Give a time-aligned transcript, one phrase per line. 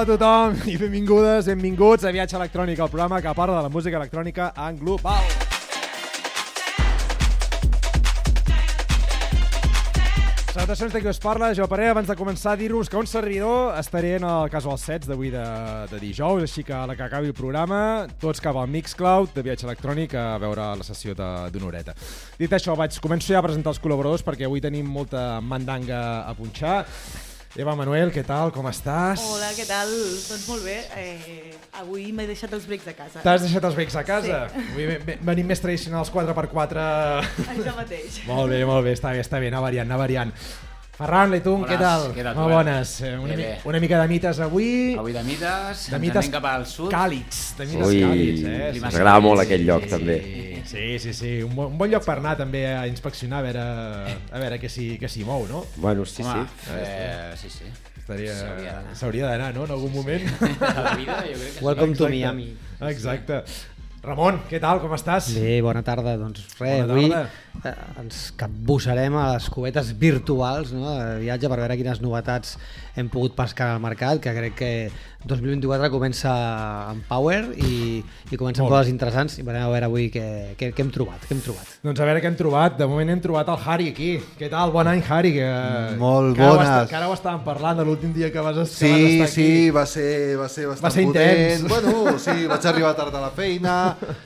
[0.00, 3.68] Hola a tothom i benvingudes, benvinguts a Viatge Electrònic, el programa que parla de la
[3.68, 5.26] música electrònica en global.
[10.54, 13.76] Salutacions de qui us parla, jo paré abans de començar a dir-vos que un servidor
[13.76, 15.44] estaré en el Casual Sets d'avui de,
[15.92, 19.44] de dijous, així que a la que acabi el programa, tots cap al Mixcloud de
[19.44, 21.92] viatge electrònic a veure la sessió d'una horeta.
[22.40, 26.32] Dit això, vaig començo ja a presentar els col·laboradors perquè avui tenim molta mandanga a
[26.40, 26.86] punxar.
[27.58, 28.52] Eva Manuel, què tal?
[28.54, 29.24] Com estàs?
[29.26, 29.90] Hola, què tal?
[29.90, 30.76] Doncs molt bé.
[30.96, 31.50] Eh,
[31.82, 33.24] avui m'he deixat els breaks a casa.
[33.24, 34.44] T'has deixat els becs a casa?
[34.52, 34.62] Sí.
[34.70, 36.84] Avui ve- ve- venim més tradicionals 4x4.
[37.50, 38.20] Això mateix.
[38.28, 40.32] Molt bé, molt bé, està bé, està bé, anar variant, anar variant.
[41.00, 42.02] Ferran, Bones, què tal?
[42.12, 42.90] què tal, Molt bones.
[43.00, 43.58] Eh, Una, Bé, mi bé.
[43.64, 44.66] una mica de mites avui.
[45.00, 46.90] Avui de mites, de mites cap al sud.
[46.92, 48.68] càlids, de mites Ui, càlids, eh?
[48.74, 50.18] Ens agrada molt sí, aquell lloc sí, també.
[50.68, 53.64] Sí, sí, sí, un bon, un bon lloc per anar també a inspeccionar a veure,
[54.30, 55.64] a veure què s'hi què s'hi mou, no?
[55.80, 56.76] Bueno, sí, Home, sí.
[56.76, 57.64] eh, sí, sí.
[57.96, 58.36] Estaria...
[58.92, 59.54] S'hauria d'anar.
[59.54, 60.28] No?, en algun moment.
[60.60, 62.08] A la vida jo crec que Welcome to.
[62.12, 62.50] Miami.
[62.92, 63.40] Exacte.
[64.02, 65.26] Ramon, què tal, com estàs?
[65.36, 66.14] Bé, bona tarda.
[66.16, 67.30] Doncs res, Bona avui tarda.
[67.64, 72.56] Eh, ens capbussarem a les cubetes virtuals no, de viatge per veure quines novetats
[72.96, 74.72] hem pogut pescar al mercat, que crec que
[75.28, 76.30] 2024 comença
[76.90, 78.00] amb power i,
[78.32, 78.72] i comencen Molt.
[78.72, 80.24] coses interessants i veurem a veure avui què,
[80.58, 81.22] què, què hem trobat.
[81.28, 81.74] Què hem trobat.
[81.84, 82.78] Doncs a veure què hem trobat.
[82.80, 84.08] De moment hem trobat el Harry aquí.
[84.40, 84.72] Què tal?
[84.74, 85.34] Bon any, Harry.
[85.36, 85.50] Que...
[86.00, 86.70] Molt que ara bones.
[86.70, 89.26] està- Que ara ho estàvem parlant de l'últim dia que vas, que vas Sí, estar
[89.28, 89.34] aquí.
[89.34, 90.08] sí, va ser,
[90.40, 91.40] va ser bastant Va ser potent.
[91.60, 91.68] intens.
[91.68, 93.76] Bueno, sí, vaig arribar tard a la feina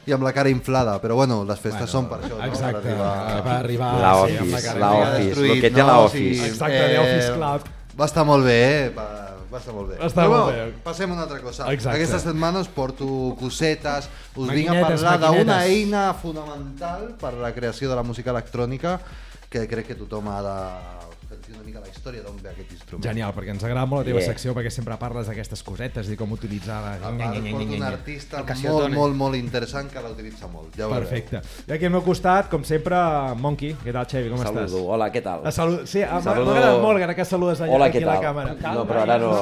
[0.07, 2.45] i amb la cara inflada, però bueno, les festes Bueno, són per això, no?
[2.47, 3.14] Exacte, Per arribar...
[3.45, 3.91] per arribar...
[4.03, 4.91] La sí, Office, la.
[5.01, 5.87] Office, destruït, lo que té no?
[5.87, 6.35] la Office.
[6.35, 7.69] sigui, Exacte, The Office Club.
[8.01, 8.89] Va estar molt bé, eh?
[8.97, 9.07] Va,
[9.53, 9.99] va estar molt bé.
[10.01, 10.65] Va estar Però molt bé.
[10.83, 11.69] Passem a una altra cosa.
[11.73, 11.97] Exacte.
[12.01, 13.07] Aquesta setmana us porto
[13.39, 15.77] cosetes, us vinc a Maquinetes, parlar d'una maquinetes.
[15.77, 18.99] eina fonamental per a la creació de la música electrònica
[19.49, 20.57] que crec que tothom ha de
[21.45, 23.05] sentir una mica la història d'on ve aquest instrument.
[23.05, 24.33] Genial, perquè ens agrada molt la teva Yeah.
[24.33, 26.95] secció perquè sempre parles d'aquestes cosetes i com utilitzar-la.
[26.97, 30.75] A part, porto un artista molt, molt, molt interessant que l'utilitza molt.
[30.77, 30.89] Ja.
[30.89, 31.43] Perfecte.
[31.69, 32.97] I aquí al meu costat, com sempre,
[33.37, 33.75] Monkey.
[33.85, 34.31] Què tal, Xevi?
[34.31, 34.71] Com estàs?
[34.71, 35.45] Saludo, hola, què tal?
[35.47, 35.87] A salut...
[35.87, 36.51] Sí, m'ha Saludo.
[36.53, 38.25] m'ha agradat molt que ara que saludes allà Hola, aquí a la tal?
[38.25, 38.75] càmera.
[38.75, 39.33] No, però ara no...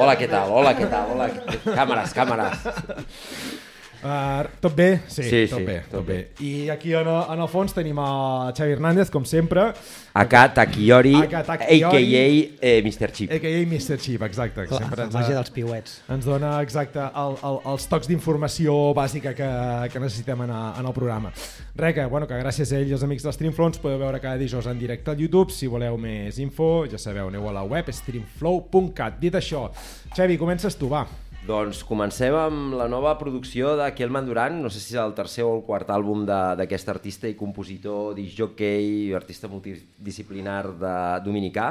[0.00, 0.50] Hola, què tal?
[0.50, 1.10] Hola, què tal?
[1.16, 1.28] Hola,
[1.76, 3.59] càmeres, càmeres.
[4.02, 5.00] Uh, tot bé?
[5.08, 5.80] Sí, Sí, tot sí, bé.
[5.90, 6.30] tot Tot bé.
[6.40, 9.74] I aquí en el, en el fons tenim el Xavi Hernández, com sempre,
[10.14, 11.42] Aka Takiori, Aka.
[11.68, 13.12] Eh, Mr.
[13.12, 13.30] Chip.
[13.30, 13.66] a.k.a.
[13.66, 13.98] Mr.
[13.98, 14.64] Chip, exacte.
[14.66, 15.98] que sempre la ens, màgia dels piuets.
[16.08, 19.50] ens dona exacte el, el, els tocs d'informació bàsica que,
[19.92, 21.30] que necessitem en, a- en el programa.
[21.76, 24.18] Res, que, bueno, que gràcies a ell i els amics de Streamflow ens podeu veure
[24.20, 25.52] cada dijous en directe al YouTube.
[25.52, 29.20] Si voleu més info, ja sabeu, aneu a la web streamflow.cat.
[29.20, 29.68] Dit això,
[30.16, 31.04] Xavi, comences tu, va.
[31.40, 35.46] Doncs comencem amb la nova producció de Kelman Duran, no sé si és el tercer
[35.46, 40.92] o el quart àlbum d'aquest artista i compositor, disjockey, artista multidisciplinar de
[41.24, 41.70] dominicà,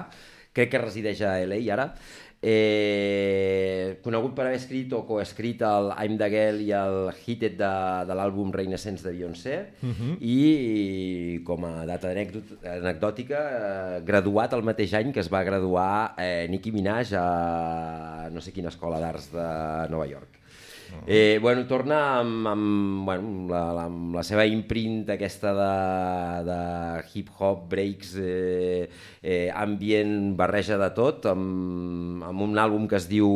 [0.58, 1.85] crec que resideix a LA ara,
[2.42, 7.58] eh, conegut per haver escrit o coescrit el I'm the Girl i el Hit It
[7.60, 7.72] de,
[8.08, 9.58] de l'àlbum Renaissance de Beyoncé
[10.24, 16.48] i com a data anecdòtica eh, graduat el mateix any que es va graduar eh,
[16.50, 19.48] Nicki Minaj a no sé quina escola d'arts de
[19.92, 20.39] Nova York.
[21.08, 25.72] Eh, bueno, torna amb, amb, bueno, amb, la, amb la seva imprint aquesta de,
[26.50, 26.60] de
[27.14, 28.90] hip-hop, breaks, eh,
[29.22, 33.30] eh, ambient, barreja de tot, amb, amb un àlbum que es diu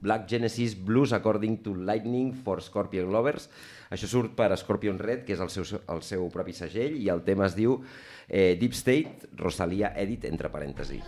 [0.00, 3.48] Black Genesis Blues According to Lightning for Scorpion Lovers.
[3.90, 7.24] Això surt per Scorpion Red, que és el seu, el seu propi segell, i el
[7.26, 7.80] tema es diu
[8.28, 11.04] eh, Deep State, Rosalia Edit, entre parèntesis.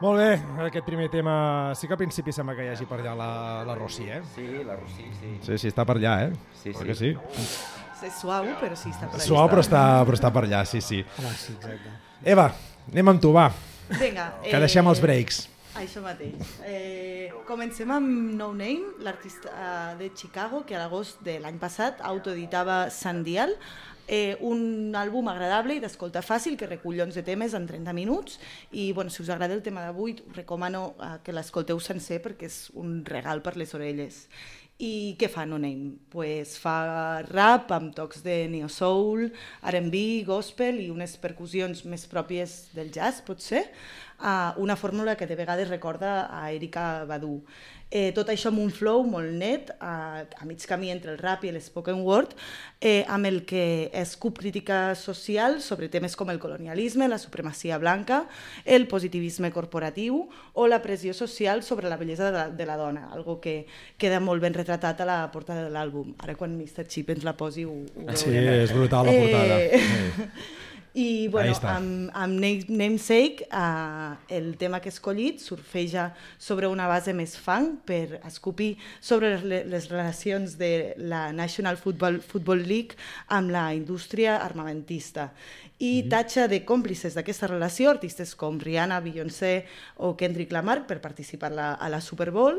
[0.00, 0.30] Molt bé,
[0.64, 1.74] aquest primer tema...
[1.76, 3.32] Sí que al principi sembla que hi hagi per allà la,
[3.68, 4.22] la Rossi, eh?
[4.32, 5.32] Sí, la Rossi, sí.
[5.44, 6.30] Sí, sí, està per allà, eh?
[6.56, 6.86] Sí, sí.
[6.88, 7.10] que sí.
[8.00, 9.26] És suau, però sí està per allà.
[9.26, 11.02] Suau, però està, però està per allà, sí, sí.
[11.20, 11.92] Home, sí, exacte.
[12.32, 12.48] Eva,
[12.94, 13.50] anem amb tu, va,
[13.92, 14.30] Vinga.
[14.46, 15.42] que deixem els breaks.
[15.76, 16.56] Això mateix.
[16.66, 22.00] Eh, comencem amb No Name, l'artista eh, de Chicago, que a l'agost de l'any passat
[22.08, 23.52] autoeditava Sandial,
[24.10, 28.40] eh, un àlbum agradable i d'escolta fàcil que recull 11 temes en 30 minuts
[28.74, 32.64] i bueno, si us agrada el tema d'avui recomano eh, que l'escolteu sencer perquè és
[32.74, 34.24] un regal per les orelles.
[34.80, 35.92] I què fa No Name?
[36.10, 39.26] Pues fa rap amb tocs de neo soul,
[39.68, 43.66] R&B, gospel i unes percussions més pròpies del jazz, potser,
[44.22, 47.42] uh, una fórmula que de vegades recorda a Erika Badu.
[47.90, 51.42] Eh, tot això amb un flow molt net, a, a mig camí entre el rap
[51.42, 52.36] i l'espoken word,
[52.78, 58.28] eh, amb el que escup crítica social sobre temes com el colonialisme, la supremacia blanca,
[58.64, 63.08] el positivisme corporatiu o la pressió social sobre la bellesa de la, de la dona,
[63.10, 63.66] algo que
[63.98, 66.14] queda molt ben retratat a la portada de l'àlbum.
[66.22, 66.86] Ara quan Mr.
[66.86, 68.62] Chip ens la posi ho, ho Sí, veurem.
[68.68, 69.58] és brutal la portada.
[69.70, 76.66] Eh, I bueno, amb, amb Name- Namesake uh, el tema que he escollit surfeja sobre
[76.66, 82.66] una base més funk per escopir sobre les, les relacions de la National Football, Football
[82.66, 85.30] League amb la indústria armamentista.
[85.78, 89.66] I tatxa de còmplices d'aquesta relació artistes com Rihanna, Beyoncé
[89.96, 92.58] o Kendrick Lamar per participar la, a la Super Bowl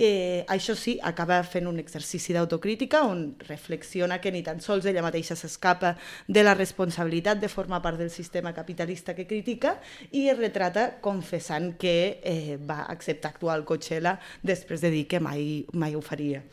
[0.00, 5.02] Eh, això sí, acaba fent un exercici d'autocrítica on reflexiona que ni tan sols ella
[5.02, 5.96] mateixa s'escapa
[6.28, 9.80] de la responsabilitat de formar part del sistema capitalista que critica
[10.12, 15.18] i es retrata confessant que eh, va acceptar actuar al Coachella després de dir que
[15.18, 16.44] mai, mai ho faria.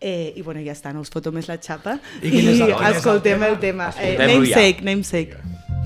[0.00, 2.74] Eh, I bueno, ja està, no us foto més la xapa I quin és el-
[2.90, 3.46] escoltem tema?
[3.54, 3.90] el tema.
[4.00, 5.36] Eh, namesake, namesake.
[5.36, 5.79] Itty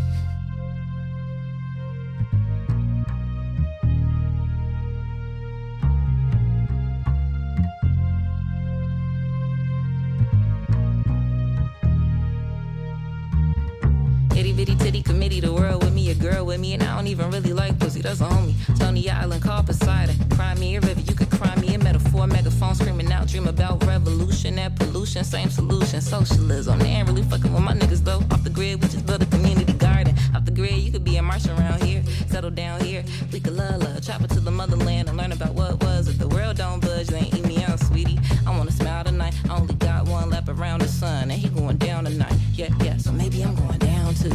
[15.34, 17.78] committee, the world with me, a girl with me, and I don't even really like
[17.78, 18.02] pussy.
[18.02, 18.54] That's a homie.
[18.78, 20.16] Tony Island, call Poseidon.
[20.30, 22.26] Cry me a river, you could cry me a metaphor.
[22.26, 25.24] Megaphone screaming out, dream about revolution and pollution.
[25.24, 26.78] Same solution, socialism.
[26.78, 28.22] They ain't really fucking with my niggas though.
[28.30, 30.14] Off the grid, we just built a community garden.
[30.34, 33.04] Off the grid, you could be a marsh around here, settle down here.
[33.32, 36.08] We could love, love, it to the motherland and learn about what was.
[36.08, 38.18] If the world don't budge, then eat me out, sweetie.
[38.46, 39.34] I wanna smile tonight.
[39.48, 42.34] I only got one lap around the sun, and he going down tonight.
[42.54, 42.96] Yeah, yeah.
[42.98, 44.32] So maybe I'm going down too.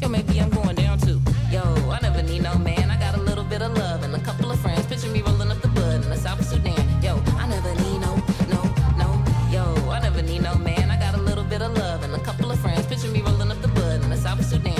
[0.00, 1.20] Yo, maybe I'm going down too.
[1.50, 2.90] Yo, I never need no man.
[2.90, 4.86] I got a little bit of love and a couple of friends.
[4.86, 7.02] Picture me rolling up the bud in the South Sudan.
[7.02, 8.16] Yo, I never need no,
[8.48, 8.62] no,
[8.96, 9.24] no.
[9.50, 10.90] Yo, I never need no man.
[10.90, 12.86] I got a little bit of love and a couple of friends.
[12.86, 14.79] Picture me rolling up the bud in the South Sudan.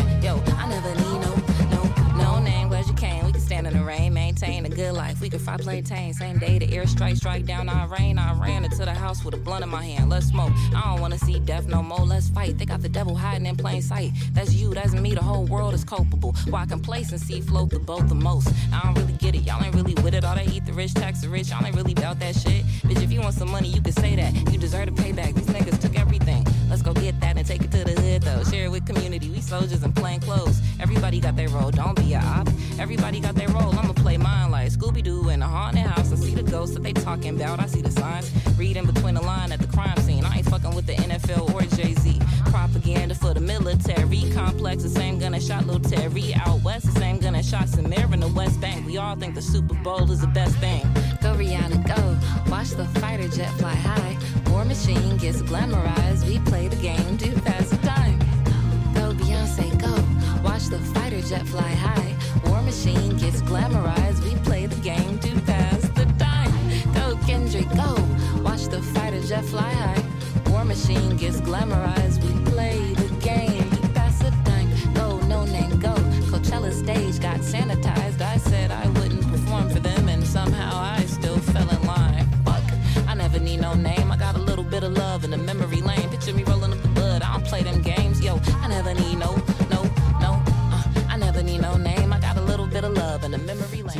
[4.40, 5.20] Maintain a good life.
[5.20, 6.14] We can fly plantain.
[6.14, 8.18] Same day the airstrike strike down our rain.
[8.18, 10.10] I ran into the house with a blunt in my hand.
[10.10, 10.52] Let's smoke.
[10.74, 12.00] I don't wanna see death no more.
[12.00, 12.58] Let's fight.
[12.58, 14.12] They got the devil hiding in plain sight.
[14.32, 15.14] That's you, that's me.
[15.14, 16.34] The whole world is culpable.
[16.48, 18.48] Why complacency float the boat the most?
[18.72, 19.42] I don't really get it.
[19.42, 20.24] Y'all ain't really with it.
[20.24, 21.50] All they eat the rich, tax the rich.
[21.50, 22.64] Y'all ain't really about that shit.
[22.86, 24.32] Bitch, if you want some money, you can say that.
[24.52, 25.34] You deserve to pay back.
[25.34, 25.96] These niggas took
[26.30, 26.68] everything.
[26.68, 28.44] Let's go get that and take it to the hood though.
[28.44, 29.30] Share it with community.
[29.30, 30.60] We soldiers in plain clothes.
[30.80, 31.70] Everybody got their role.
[31.70, 32.48] Don't be a op.
[32.78, 33.76] Everybody got their role.
[33.78, 36.12] I'ma play mine like Scooby Doo in a haunted house.
[36.12, 37.60] I see the ghosts that they talking about.
[37.60, 38.30] I see the signs.
[38.56, 40.24] Reading between the line at the crime scene.
[40.24, 42.19] I ain't fucking with the NFL or Jay Z.
[42.50, 44.82] Propaganda for the military complex.
[44.82, 46.86] The same gun that shot Lil Terry out west.
[46.86, 48.86] The same gun that shot Samir in the West Bank.
[48.86, 50.82] We all think the Super Bowl is the best thing.
[51.22, 52.50] Go Rihanna, go.
[52.50, 54.18] Watch the fighter jet fly high.
[54.50, 56.26] War machine gets glamorized.
[56.26, 58.18] We play the game, do pass the time.
[58.94, 59.94] Go Beyonce, go.
[60.42, 62.16] Watch the fighter jet fly high.
[62.46, 64.22] War machine gets glamorized.
[64.24, 66.52] We play the game to pass the time.
[66.94, 67.94] Go Kendrick, go.
[68.42, 70.02] Watch the fighter jet fly high.
[70.50, 72.22] War machine gets glamorized.
[72.24, 73.09] We play the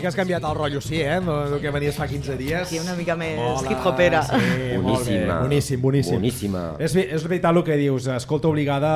[0.00, 1.18] Sí que has canviat el rotllo, sí, eh?
[1.20, 2.62] El que venies fa 15 dies.
[2.66, 4.22] Aquí una mica més Mola, hip-hopera.
[4.24, 4.78] Sí, molt bé.
[4.80, 5.40] Boníssima.
[5.42, 6.14] Boníssim, boníssim.
[6.16, 6.62] Boníssima.
[6.80, 8.88] És, és veritat el que dius, escolta obligada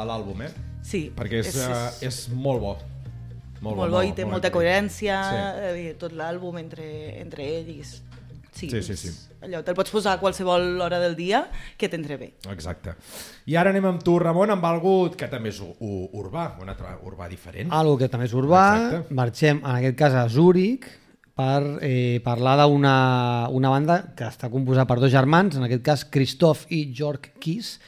[0.00, 0.50] a l'àlbum, eh?
[0.82, 2.74] Sí, Perquè és, és, és molt bo.
[3.60, 5.78] Molt, molt bo i té molta coherència, Sí.
[5.86, 8.00] eh, tot l'àlbum entre, entre ells.
[8.52, 9.10] Sí, Sí, sí, és- sí.
[9.42, 11.44] Allò, te'l pots posar a qualsevol hora del dia
[11.76, 12.32] que t'entre bé.
[12.50, 12.94] Exacte.
[13.46, 16.68] I ara anem amb tu, Ramon, amb algú que també és u- u- urbà, un
[16.68, 17.70] altre urbà diferent.
[17.72, 19.14] Algo que també és urbà, Exacte.
[19.14, 20.84] marxem en aquest cas a Zúrich
[21.38, 26.04] per eh, parlar d'una una banda que està composada per dos germans, en aquest cas
[26.04, 27.78] Christoph i Jörg Kiss.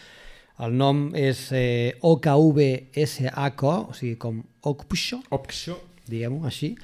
[0.61, 5.79] El nom és eh, OKVSHO, o sigui com Okpsho, Opció.
[6.07, 6.75] diguem-ho així.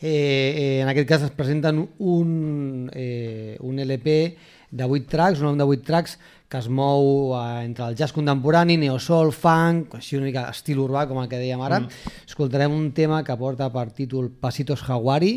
[0.00, 4.36] Eh, eh, en aquest cas es presenten un, eh, un LP
[4.70, 6.18] de 8 tracks, un nom de 8 tracks
[6.50, 11.04] que es mou eh, entre el jazz contemporani, neosoul, funk, així una mica estil urbà,
[11.06, 11.82] com el que dèiem ara.
[11.84, 12.14] Mm.
[12.26, 15.34] Escoltarem un tema que porta per títol Pasitos Hawari,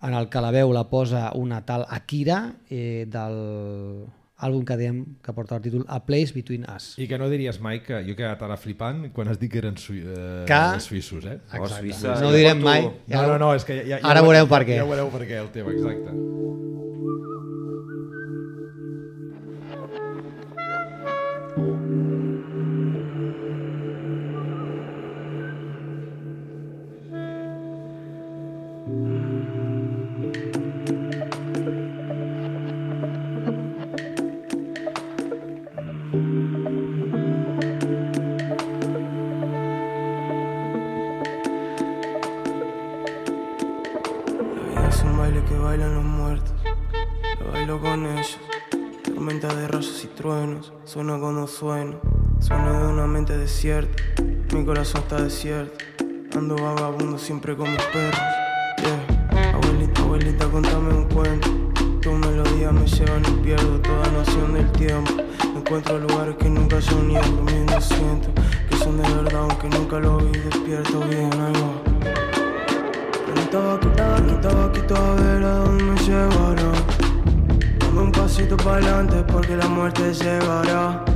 [0.00, 4.06] en el que la veu la posa una tal Akira eh, del
[4.40, 6.94] àlbum que dèiem que porta el títol A Place Between Us.
[6.98, 9.58] I que no diries mai que jo he quedat ara flipant quan has dit que
[9.60, 11.38] eren sui, eh, Que- suïssos, eh?
[11.58, 12.90] Oh, Suïssa, No ho direm porto- mai.
[13.08, 14.76] No, no, no, és que ja, ja, Ara ho- veureu per què.
[14.80, 16.10] Ja veureu per què, el tema, exacte.
[53.00, 54.02] Una mente desierta.
[54.52, 55.84] Mi corazón está desierto.
[56.36, 58.20] Ando vagabundo siempre con mis perros.
[58.76, 59.52] Yeah.
[59.54, 61.48] Abuelita, abuelita, contame un cuento.
[62.02, 65.12] Tu melodía me llevan y pierdo toda noción del tiempo.
[65.56, 67.36] Encuentro lugares que nunca yo niego.
[67.36, 68.28] Comiendo siento
[68.68, 70.32] que son de verdad, aunque nunca lo vi.
[70.38, 71.48] Despierto bien, aquí,
[73.48, 76.72] estaba aquí, a ver a dónde me llevará.
[77.78, 81.09] Dame un pasito para adelante porque la muerte llegará.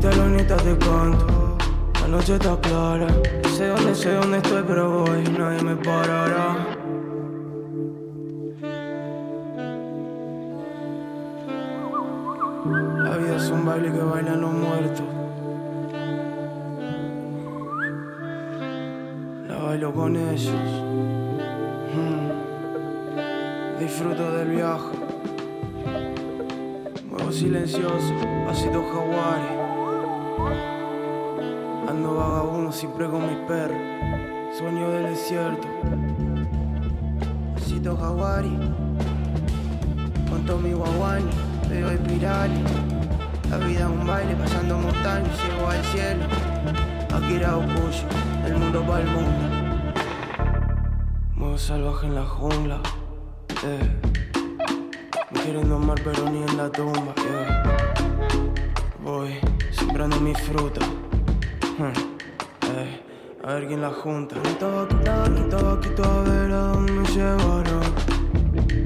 [0.00, 1.56] Te lo te canto.
[2.02, 3.06] La noche está clara.
[3.56, 6.54] Sé dónde, sé dónde estoy, pero voy, nadie me parará.
[13.04, 15.06] La vida es un baile que bailan los muertos.
[19.48, 20.52] La bailo con ellos.
[21.96, 23.78] Mm.
[23.80, 24.96] Disfruto del viaje.
[27.08, 28.12] Muevo silencioso,
[28.46, 29.46] pasito jaguari.
[29.46, 29.55] Ando
[32.76, 33.78] siempre con mis perros.
[34.58, 35.66] Sueño del desierto.
[37.54, 38.50] Pasito jaguari.
[40.28, 41.30] Con Tommy Guaguani,
[41.68, 42.62] te doy pirali.
[43.50, 46.24] La vida es un baile pasando montañas, llego al cielo.
[47.14, 48.06] Akira Okuyo,
[48.46, 49.94] el mundo para el mundo.
[51.34, 52.80] Muevo salvaje en la jungla.
[53.64, 54.00] eh.
[55.30, 57.14] Me quieren domar pero ni en la tumba.
[57.16, 57.64] yeah.
[59.02, 59.38] Voy
[59.70, 60.80] sembrando mi fruta.
[63.46, 64.34] A ver quién la junta.
[64.42, 67.80] Estaba aquí, estaba aquí, a ver a dónde me llevará.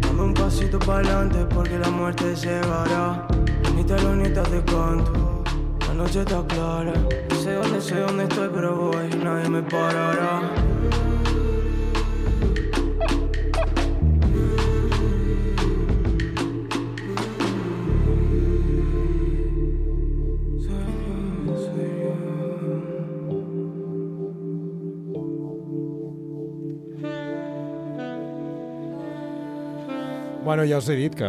[0.02, 3.26] Dame un pasito para adelante porque la muerte llegará.
[3.74, 5.42] Ni te lo ni te canto.
[5.88, 6.92] La noche está clara.
[7.42, 9.08] Sé dónde, sé dónde estoy, pero voy.
[9.24, 10.42] Nadie me parará.
[30.50, 31.28] Bueno, ja us he dit que,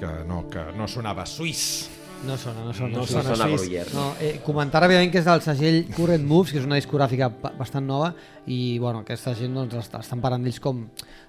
[0.00, 1.90] que, no, que no sonava suís.
[2.24, 2.94] No sona, no sona.
[2.94, 3.48] No no sona sona.
[3.52, 3.90] Gruyère.
[3.92, 7.50] No, eh, comentar ràpidament que és del segell Current Moves, que és una discogràfica ba-
[7.58, 8.08] bastant nova
[8.48, 10.80] i bueno, aquesta gent doncs, est- estan parant d'ells com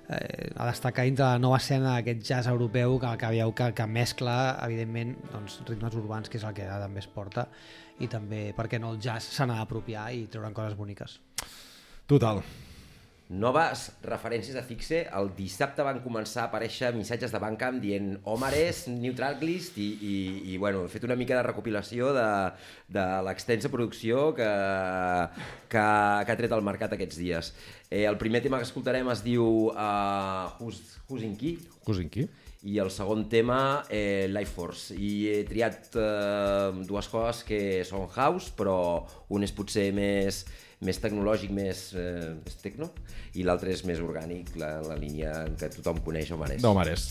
[0.07, 3.85] eh, a destacar dintre la nova escena d'aquest jazz europeu que, que veieu que, que
[3.99, 7.49] mescla evidentment doncs, ritmes urbans que és el que ara també es porta
[7.99, 11.19] i també, per què no, el jazz se n'ha d'apropiar i treuran coses boniques.
[12.07, 12.39] Total.
[13.29, 15.01] Noves referències a Fixe.
[15.11, 20.15] El dissabte van començar a aparèixer missatges de Bandcamp dient Omares, New Tracklist i, i,
[20.53, 22.27] i bueno, he fet una mica de recopilació de,
[22.87, 24.47] de l'extensa producció que,
[25.67, 27.51] que, que ha tret al mercat aquests dies.
[27.91, 31.57] Eh, el primer tema que escoltarem es diu uh, Who's, Who's in Key?
[31.87, 32.29] Cosinqui.
[32.67, 34.95] i el segon tema, eh, Life Force.
[34.95, 38.77] I he triat eh, dues coses que són house, però
[39.31, 40.41] un és potser més,
[40.85, 42.91] més tecnològic, més, eh, més tecno,
[43.33, 46.61] i l'altre és més orgànic, la, la línia que tothom coneix, Omares.
[46.61, 47.09] D'Homares.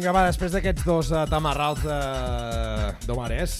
[0.00, 1.96] Vinga, va, després d'aquests dos uh, tamarrals de...
[3.04, 3.56] d'Omarès.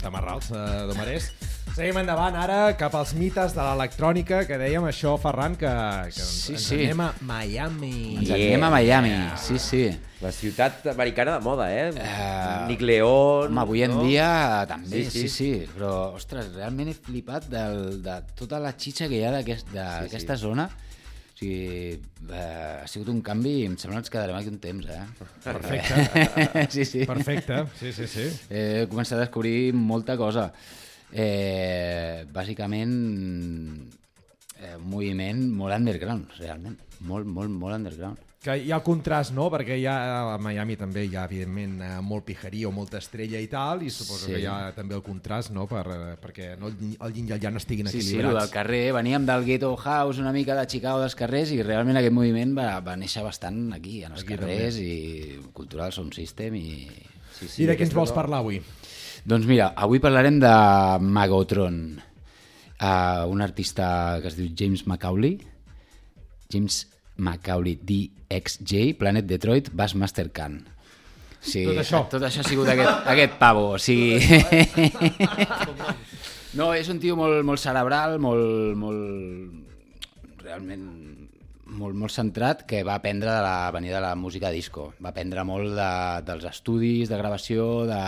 [0.00, 1.28] Tamarrals uh, d'Omarès.
[1.76, 5.70] Seguim endavant ara cap als mites de l'electrònica, que dèiem això, Ferran, que,
[6.10, 6.80] que ens, Sí, ens sí.
[6.88, 7.92] anem a Miami.
[8.18, 8.40] Ens Yeah.
[8.56, 9.84] anem a Miami, sí, sí.
[10.26, 11.86] La ciutat americana de moda, eh?
[11.94, 13.54] Eh, Nick León...
[13.54, 14.02] Home, avui en no?
[14.10, 15.28] dia també, Sí, sí sí.
[15.28, 15.34] sí.
[15.38, 19.70] sí, Però, ostres, realment he flipat del, de tota la xitxa que hi ha d'aquest-
[19.70, 20.48] d'aquesta sí, sí.
[20.50, 20.66] zona.
[21.40, 21.96] O sigui,
[22.36, 25.28] eh, ha sigut un canvi i em sembla que ens quedarem aquí un temps, eh?
[25.40, 26.66] Perfecte.
[26.74, 27.06] sí, sí.
[27.08, 28.26] Perfecte, sí, sí, sí.
[28.52, 30.50] He començat a descobrir molta cosa.
[31.08, 32.92] Eh, bàsicament,
[34.58, 36.76] eh, un moviment molt underground, realment.
[37.08, 38.20] Molt, molt, molt underground.
[38.40, 39.50] Que hi ha contrast, no?
[39.52, 39.94] Perquè hi ha,
[40.32, 43.90] a Miami també hi ha, evidentment, eh, molt pijaria o molta estrella i tal, i
[43.92, 44.32] suposo Sí.
[44.32, 45.66] que hi ha també el contrast, no?
[45.68, 48.30] Per, eh, perquè no, el yin- el i el yang estiguin Sí, sí, el del
[48.30, 48.50] equilibrats.
[48.50, 48.92] carrer.
[48.94, 52.80] Veníem del ghetto house una mica de Chicago dels carrers i realment aquest moviment va,
[52.80, 56.88] va néixer bastant aquí, en els Aquí carrers i cultural sound system i...
[57.38, 58.62] Sí, I de què ens vols parlar avui?
[59.22, 62.00] Doncs mira, avui parlarem de Magotron,
[62.80, 65.38] uh, un artista que es diu James Macaulay,
[66.50, 66.86] James
[67.20, 70.60] Macaulay DXJ, Planet Detroit, Bassmaster Can.
[71.40, 72.02] Sí, Tot això.
[72.12, 74.18] Tot això ha sigut aquest, aquest pavo, o sigui...
[76.58, 80.88] No, és un tio molt, molt cerebral, molt, molt realment
[81.70, 84.88] molt, molt centrat que va aprendre de la venida de la música disco.
[84.98, 85.92] Va aprendre molt de,
[86.26, 88.00] dels estudis de gravació, de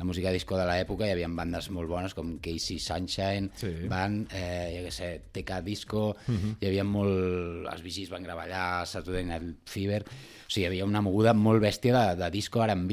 [0.00, 1.04] la música disco de l'època.
[1.04, 3.68] Hi havia bandes molt bones com Casey Sunshine, Sí.
[3.90, 6.54] Band, eh, jo què sé, TK Disco, uh -huh.
[6.58, 7.68] hi havia molt...
[7.68, 10.02] Els vigis van gravar allà, Saturday Night Fever...
[10.02, 12.92] O sigui, hi havia una moguda molt bèstia de, de disco, R&B,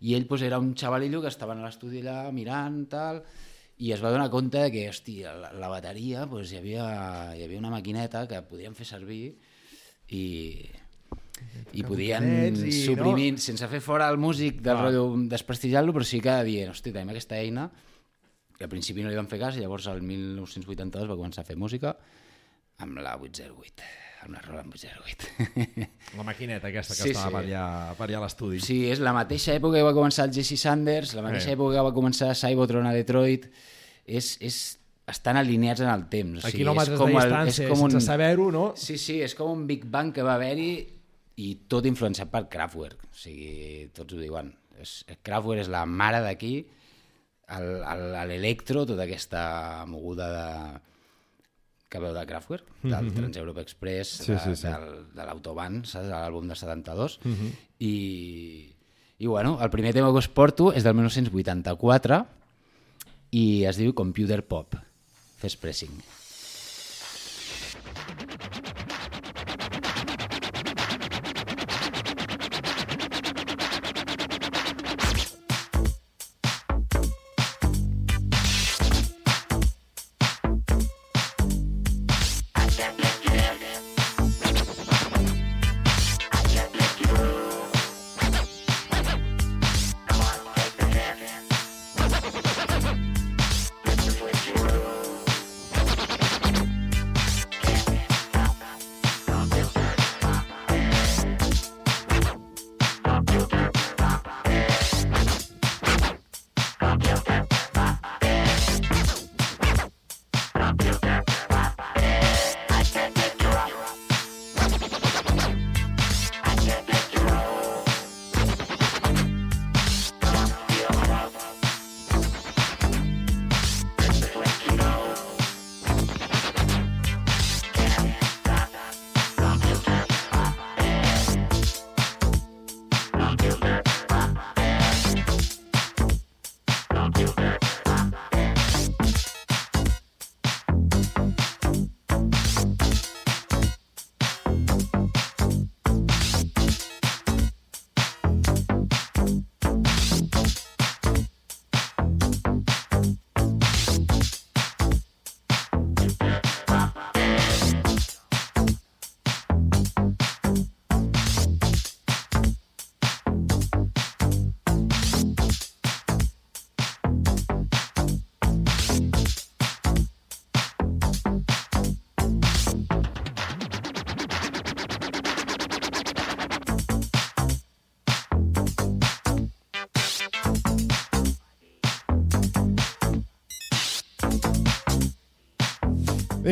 [0.00, 3.22] i ell pues, era un xavalillo que estava a l'estudi allà mirant, tal,
[3.78, 7.44] i es va donar compte de que, hòstia, la, la bateria, pues, hi, havia, hi
[7.44, 9.38] havia una maquineta que podien fer servir
[10.08, 10.68] i,
[11.72, 12.24] i podien
[12.66, 13.38] i, suprimir, no?
[13.42, 14.84] sense fer fora el músic del Clar.
[14.86, 17.70] rotllo desprestigiar-lo, però sí que dient, hòstia, tenim aquesta eina,
[18.56, 21.48] que al principi no li van fer cas, i llavors el 1982 va començar a
[21.48, 21.96] fer música
[22.78, 23.82] amb la 808,
[24.24, 25.28] amb la rola amb 808.
[26.16, 27.34] La maquineta aquesta que Sí, estava sí.
[27.36, 27.66] per allà,
[27.98, 28.60] per allà a l'estudi.
[28.64, 31.56] Sí, és la mateixa època que va començar el Jesse Sanders, la mateixa Eh.
[31.58, 33.46] època que va començar Cybotron a Detroit,
[34.06, 36.42] és, és, estan alineats en el temps.
[36.42, 38.72] O A sigui, quilòmetres és de com el- distància, és com sense un- saber-ho, no?
[38.76, 40.95] Sí, sí, és com un Big Bang que va haver-hi
[41.36, 43.02] i tot influenciat per Kraftwerk.
[43.10, 44.54] O sigui, tots ho diuen.
[44.80, 46.66] És, Kraftwerk és la mare d'aquí,
[47.48, 50.80] el- el- l'electro, tota aquesta moguda de
[51.88, 54.24] que veu de Kraftwerk, del Trans-Europe Express, Mhm.
[54.26, 54.66] Sí, de, sí, sí.
[54.66, 56.06] Del, de l'Autoban, saps?
[56.08, 57.20] de l'àlbum del 72.
[57.22, 57.52] Mhm.
[57.78, 58.74] I,
[59.18, 62.26] I, bueno, el primer tema que us porto és del 1984
[63.30, 64.74] i es diu Computer Pop,
[65.38, 65.94] Fes Pressing.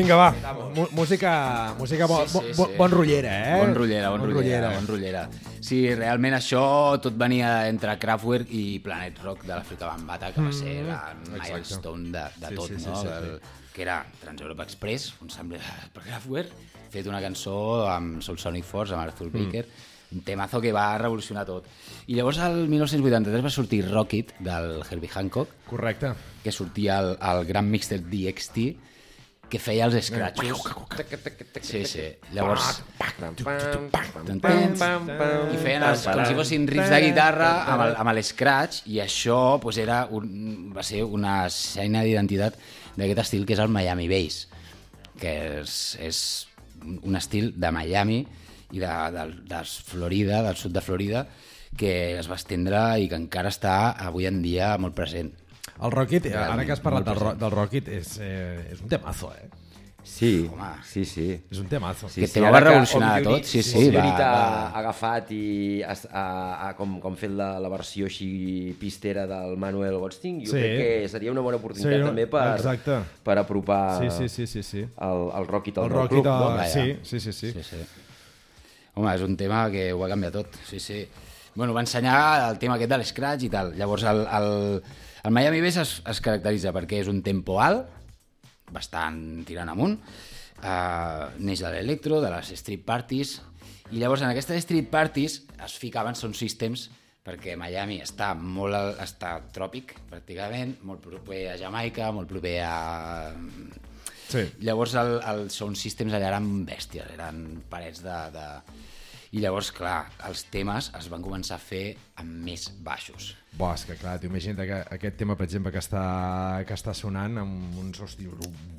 [0.05, 0.29] Vinga, va.
[0.91, 2.73] Música, música bo, Sí, sí, bo, sí.
[2.77, 3.61] bon rotllera, eh?
[3.65, 5.23] Bon rotllera, bon, rotllera, bon rotllera.
[5.65, 6.61] Sí, realment això
[7.01, 10.99] tot venia entre Kraftwerk i Planet Rock de l'Àfrica Bambata, que va ser la
[11.31, 13.01] milestone de, de Sí, tot, sí, sí, no?
[13.01, 13.13] sí, sí.
[13.17, 13.41] El,
[13.73, 15.57] que era Trans-Europa Express, un sample
[15.91, 16.53] per Kraftwerk,
[16.93, 17.57] fet una cançó
[17.89, 19.65] amb Soul Sonic Force, amb Arthur Baker,
[20.13, 21.65] un temazo que va revolucionar tot.
[22.07, 26.13] I llavors, el 1983 va sortir Rocket, del Herbie Hancock, Correcte.
[26.43, 28.69] que sortia al, al Gran Mixter DXT,
[29.55, 30.63] que feia els scratchos.
[31.63, 32.05] Sí, sí.
[32.35, 32.81] Llavors,
[35.55, 40.03] i feien els, com si fossin riffs de guitarra amb l'escratch i això pues, era
[40.11, 42.59] un, va ser una seina d'identitat
[42.95, 44.45] d'aquest estil que és el Miami Bass
[45.19, 46.19] que és, és
[46.83, 48.19] un estil de Miami
[48.75, 51.25] i de, de, de Florida, del sud de Florida
[51.79, 55.31] que es va estendre i que encara està avui en dia molt present.
[55.83, 58.87] El Rocket, eh, ara Realment, que has parlat del, del Rocket, és, eh, és un
[58.89, 59.49] temazo, eh?
[60.05, 60.67] Sí, Home.
[60.85, 61.23] sí, sí.
[61.49, 62.05] És un temazo.
[62.13, 65.81] Que també va ara revolucionar Unit- tot, sí, sí, va- Unit ha va- agafat i
[65.81, 70.51] ha, ha, ha com, com fet la, la versió així pistera del Manuel Goldstein, jo
[70.51, 70.59] Sí.
[70.61, 72.05] crec que seria una bona oportunitat Sí, no?
[72.05, 72.99] també per, Exacte.
[73.23, 74.77] per apropar Sí, sí, sí, sí, sí.
[74.85, 76.27] el, el Rocket al El Rocket, club.
[76.27, 76.39] a...
[76.55, 76.69] Vaja.
[76.69, 77.51] sí, sí, sí, sí.
[77.51, 77.77] Sí, sí.
[78.93, 81.01] Home, és un tema que ho va canviar tot, sí, sí.
[81.55, 83.73] Bueno, va ensenyar el tema aquest de l'escratch i tal.
[83.75, 84.83] Llavors, el, el,
[85.25, 87.87] el Miami Bass es, es caracteritza perquè és un tempo alt,
[88.73, 89.97] bastant tirant amunt,
[90.61, 93.39] uh, neix de l'electro, de les street parties,
[93.93, 96.87] i llavors en aquestes street parties es ficaven sound systems
[97.25, 102.75] perquè Miami està molt al- està tròpic, pràcticament, molt proper a Jamaica, molt proper a
[104.25, 104.41] Sí.
[104.65, 108.45] Llavors el, el sound systems allà eren bèsties, eren parets de, de...
[109.35, 113.33] I llavors, clar, els temes es van començar a fer amb més baixos.
[113.55, 116.03] Bo, és que clar, t'ho imagina't que aquest tema, per exemple, que està,
[116.67, 118.29] que està sonant amb uns hosti...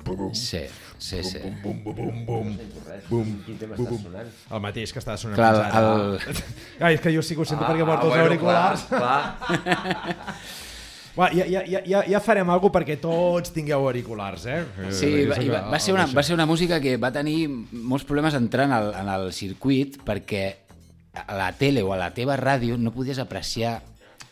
[0.07, 0.63] Bum, Sí,
[0.97, 1.41] sí, sí.
[1.43, 2.51] bum, bum, bum, bum,
[3.09, 4.05] bum, bum, bum.
[4.49, 6.17] El mateix que està sonant Clar, el-
[6.79, 8.87] Ai, és que jo sí que ho sento perquè porto els bueno, auriculars.
[8.89, 10.37] Clar, clar.
[11.17, 14.59] Va, ja, ja, ja, ja, ja farem alguna perquè tots tingueu auriculars, eh?
[14.93, 17.47] Sí, Eh, va, i va, va, ser una, va ser una música que va tenir
[17.49, 20.45] molts problemes entrant al, en el circuit perquè
[21.17, 23.79] a la tele o a la teva ràdio no podies apreciar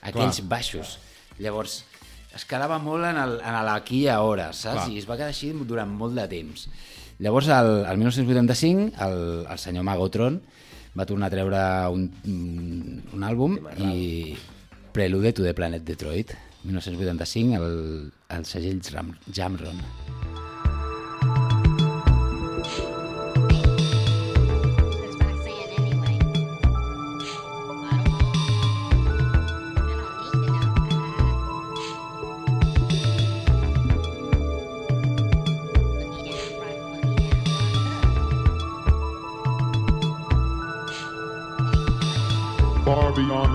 [0.05, 0.49] aquells Clar.
[0.53, 0.99] baixos.
[1.41, 1.79] Llavors,
[2.35, 4.85] es quedava molt en, el, en l'aquí i ara, saps?
[4.85, 4.89] Clar.
[4.93, 6.67] I es va quedar així durant molt de temps.
[7.17, 10.41] Llavors, el, el 1985, el, el senyor Magotron
[10.95, 12.09] va tornar a treure un,
[13.15, 13.57] un àlbum
[13.89, 14.35] i
[14.95, 16.31] Prelude to the Planet Detroit,
[16.65, 18.81] 1985, el, el segell
[19.33, 19.77] Jamron.
[19.77, 20.04] That's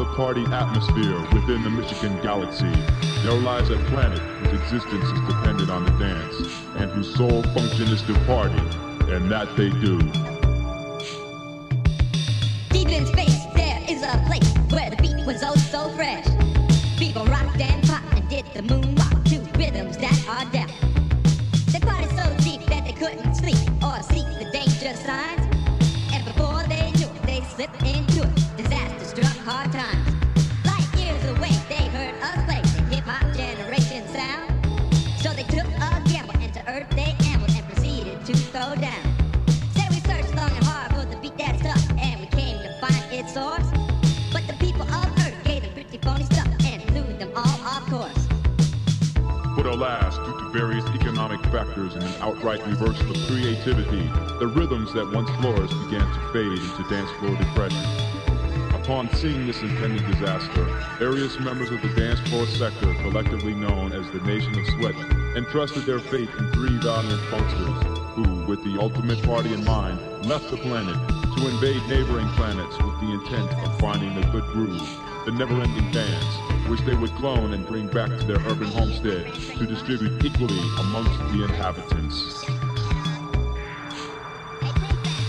[0.00, 2.72] The party atmosphere within the Michigan galaxy,
[3.22, 6.36] there lies a planet whose existence is dependent on the dance,
[6.76, 8.56] and whose sole function is to party,
[9.12, 9.98] and that they do.
[12.70, 16.26] Deep in space, there is a place where the beat was oh so fresh.
[16.96, 20.69] People rocked and popped and did the moonwalk to rhythms that are deaf.
[50.52, 54.02] Various economic factors and an outright reversal of creativity,
[54.38, 57.84] the rhythms that once flourished began to fade into dance floor depression.
[58.74, 60.64] Upon seeing this impending disaster,
[60.98, 64.96] various members of the dance floor sector, collectively known as the Nation of Sweat,
[65.36, 70.50] entrusted their fate in three valiant funksters, who, with the ultimate party in mind, left
[70.50, 70.96] the planet
[71.36, 74.88] to invade neighboring planets with the intent of finding the good groove,
[75.26, 79.26] the never-ending dance, which they would clone and bring back to their urban homestead
[79.58, 82.46] to distribute equally amongst the inhabitants.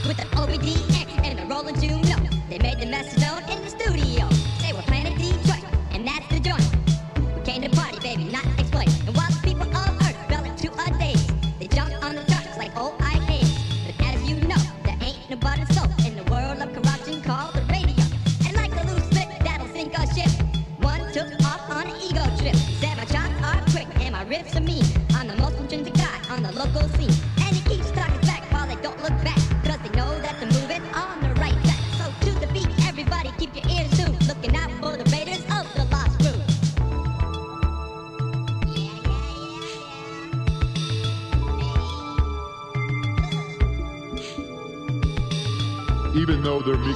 [0.08, 1.76] With an OBDX and a rolling
[2.48, 2.86] they made the
[3.18, 3.61] known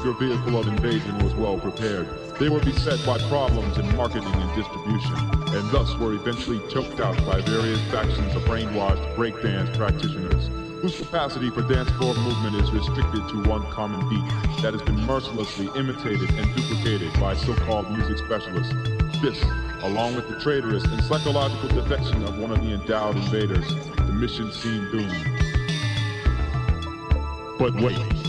[0.05, 4.55] their vehicle of invasion was well prepared, they were beset by problems in marketing and
[4.55, 5.15] distribution,
[5.55, 10.47] and thus were eventually choked out by various factions of brainwashed breakdance practitioners,
[10.83, 14.99] whose capacity for dance floor movement is restricted to one common beat that has been
[15.07, 18.73] mercilessly imitated and duplicated by so-called music specialists.
[19.23, 19.41] This,
[19.81, 24.51] along with the traitorous and psychological defection of one of the endowed invaders, the mission
[24.51, 25.25] seemed doomed.
[27.57, 28.24] But wait.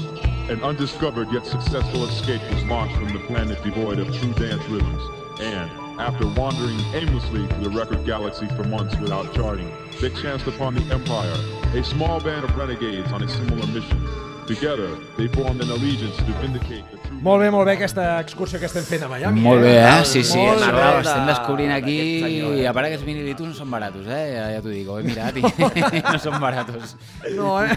[0.48, 5.02] An undiscovered yet successful escape was launched from the planet devoid of true dance rhythms.
[5.40, 5.68] And,
[6.00, 9.68] after wandering aimlessly through the record galaxy for months without charting,
[10.00, 11.34] they chanced upon the Empire,
[11.74, 14.00] a small band of renegades on a similar mission.
[14.46, 17.15] Together, they formed an allegiance to vindicate the true...
[17.22, 19.40] Molt bé, molt bé aquesta excursió que estem fent a Miami.
[19.44, 20.04] Molt bé, eh?
[20.08, 20.86] Sí, sí, Molt estem, bé.
[21.00, 22.30] estem descobrint aquí eh?
[22.62, 24.22] i a part aquests vinilitos no són baratos, eh?
[24.34, 25.44] Ja, ja t'ho dic, ho he mirat i
[26.12, 26.96] no són baratos.
[27.36, 27.76] No, eh?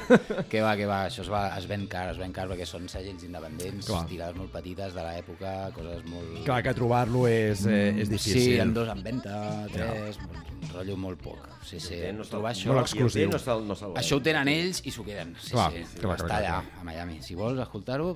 [0.52, 2.90] Que va, que va, això es, va, es ven car, es ven car perquè són
[2.92, 4.04] segells independents, Clar.
[4.12, 6.42] tirades molt petites de l'època, coses molt...
[6.48, 8.42] Clar que trobar-lo és, eh, és difícil.
[8.42, 9.40] Sí, en dos en venda,
[9.74, 11.48] tres, un rotllo molt poc.
[11.66, 12.72] Sí, sí, No trobar això...
[12.72, 13.30] Molt exclusiu.
[13.30, 15.36] No no Això ho tenen ells i s'ho queden.
[15.40, 16.82] Sí, Clar, sí, clar, està clar, allà, clar.
[16.82, 17.20] a Miami.
[17.26, 18.14] Si vols escoltar-ho,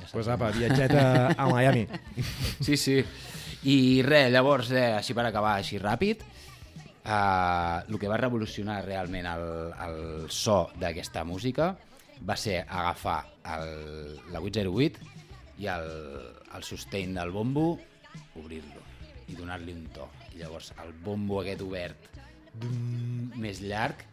[0.00, 0.08] ja.
[0.12, 1.86] Pues apa, viatgeta a Miami.
[2.66, 3.02] Sí, sí.
[3.62, 6.22] I res, llavors, eh, així per acabar així ràpid,
[7.04, 9.46] eh, el que va revolucionar realment el,
[9.86, 9.98] el
[10.30, 11.72] so d'aquesta música
[12.26, 13.20] va ser agafar
[13.56, 15.10] el, la 808
[15.62, 15.88] i el,
[16.54, 17.78] el sustain del bombo,
[18.38, 18.82] obrir-lo
[19.30, 20.08] i donar-li un to.
[20.34, 22.10] I llavors el bombo aquest obert
[22.60, 24.04] dum, més llarg,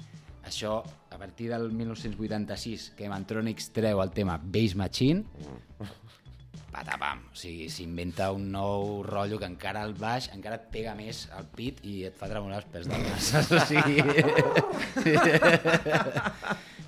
[0.50, 5.24] això a partir del 1986 que Mantronics treu el tema Bass Machine,
[6.70, 11.24] patapam, o sigui, s'inventa un nou rotllo que encara al baix encara et pega més
[11.36, 13.98] al pit i et fa tremolar els pèls del nas, o sigui...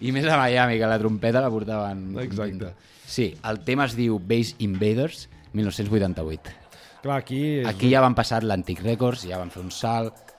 [0.02, 2.08] I més a Miami, que la trompeta la portaven...
[2.24, 2.72] Exacte.
[3.06, 6.56] Sí, el tema es diu Bass Invaders, 1988.
[7.04, 7.42] Clar, aquí...
[7.60, 7.70] És...
[7.70, 10.31] Aquí ja van passar l'Antic Records, ja van fer un salt...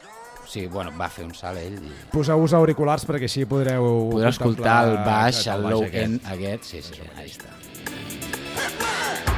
[0.53, 3.89] Sigui, bueno, va fer un salt ell i Poseu-vos auriculars perquè així podreu...
[4.13, 6.05] podrà escoltar el baix, el baix low aquest.
[6.05, 6.69] end aquest.
[6.69, 9.32] Sí, sí, ahí està.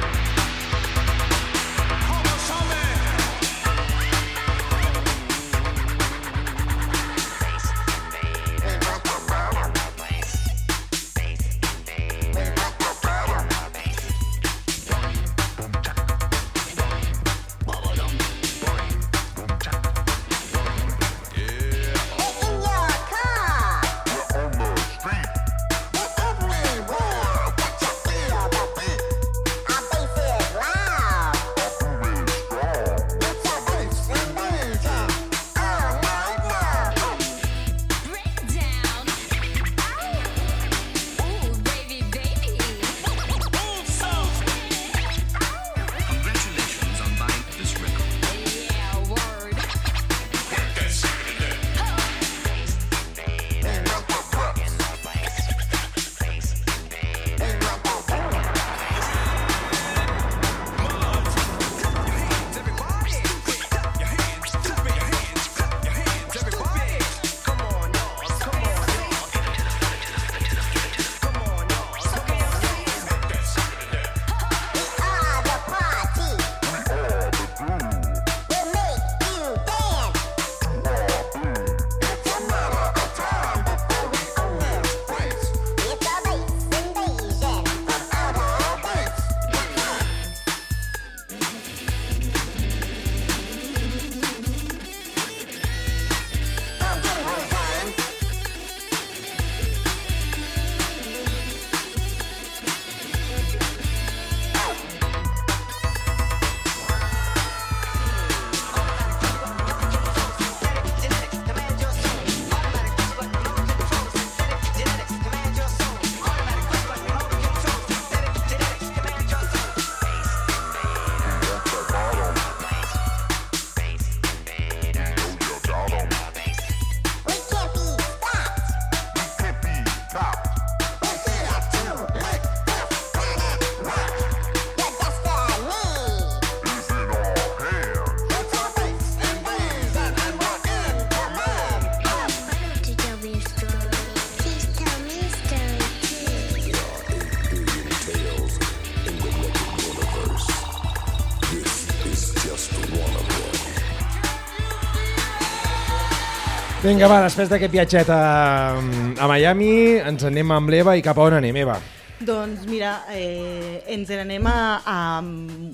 [156.85, 159.69] Vinga, va, després d'aquest viatget a, a Miami,
[160.05, 161.79] ens anem amb l'Eva i cap a on anem, Eva?
[162.21, 164.97] Doncs mira, eh, ens n'anem a, a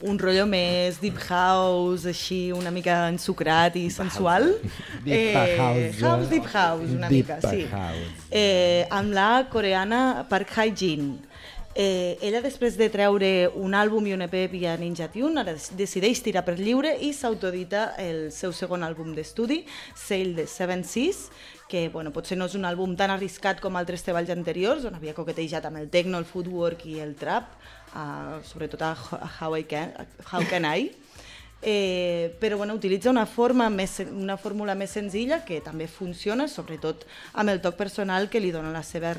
[0.07, 4.53] un rotllo més deep house, així una mica ensucrat i sensual.
[5.03, 5.99] Deep house.
[5.99, 7.67] House, deep house, una Deep mica, sí.
[7.67, 8.07] house.
[8.31, 11.11] Eh, amb la coreana Park Hae-jin.
[11.81, 16.19] Eh, ella, després de treure un àlbum i un EP via Ninja Tune, ara decideix
[16.21, 19.63] tirar per lliure i s'autodita el seu segon àlbum d'estudi,
[19.97, 21.23] Sail the Seven Seas,
[21.71, 25.15] que bueno, potser no és un àlbum tan arriscat com altres treballs anteriors, on havia
[25.17, 27.55] coquetejat amb el techno, el footwork i el trap,
[27.95, 29.95] uh, sobretot a, Ho- a How, I Can,
[30.29, 30.91] How Can I,
[31.61, 37.05] eh, però bueno, utilitza una, forma més, una fórmula més senzilla que també funciona, sobretot
[37.33, 39.13] amb el toc personal que li dona la seva,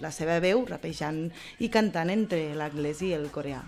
[0.00, 1.26] la seva veu, rapejant
[1.58, 3.62] i cantant entre l'anglès i el coreà.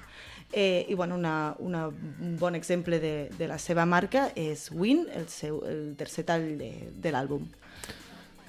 [0.52, 5.06] Eh, I bueno, una, una, un bon exemple de, de la seva marca és Win,
[5.14, 7.46] el, seu, el tercer tall de, de l'àlbum.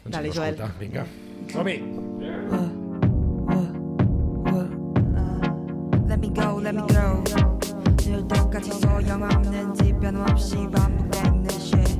[0.01, 0.55] Doncs Dale, Joel.
[0.55, 1.05] escoltar, Vinga.
[1.53, 1.77] Som-hi.
[6.07, 7.60] Let me go, let me go.
[8.03, 11.90] 늘 똑같이 소용없는 지 변함없이 반복되는 shit.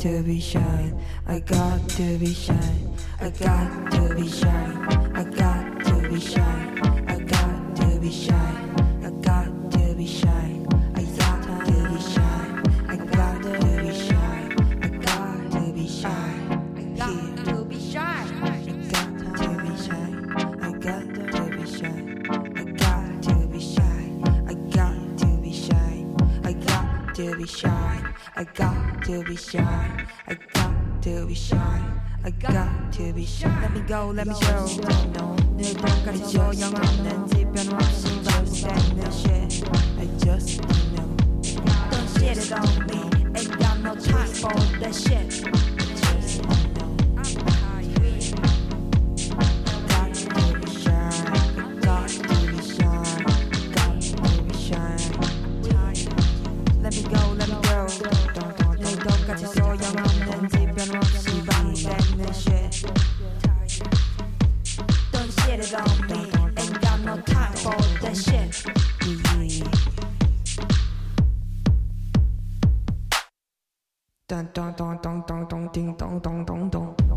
[0.00, 0.79] To be shy.
[74.80, 74.96] dong
[75.28, 77.09] dong dong ding dong dong dong dong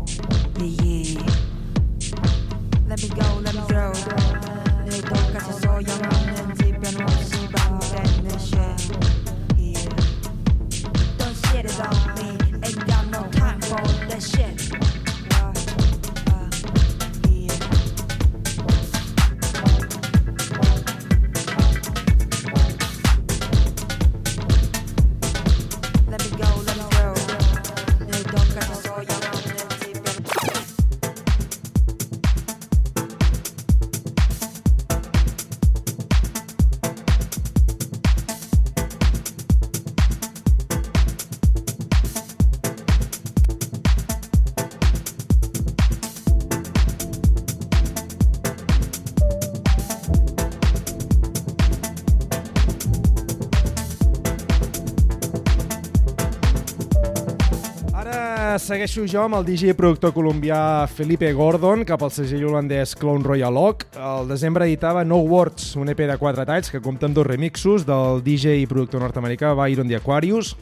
[58.64, 63.26] segueixo jo amb el DJ i productor colombià Felipe Gordon cap al segell holandès Clone
[63.26, 63.84] Royal Oak.
[63.92, 67.84] El desembre editava No Words, un EP de quatre talls que compta amb dos remixos
[67.84, 70.54] del DJ i productor nord-americà Byron the Aquarius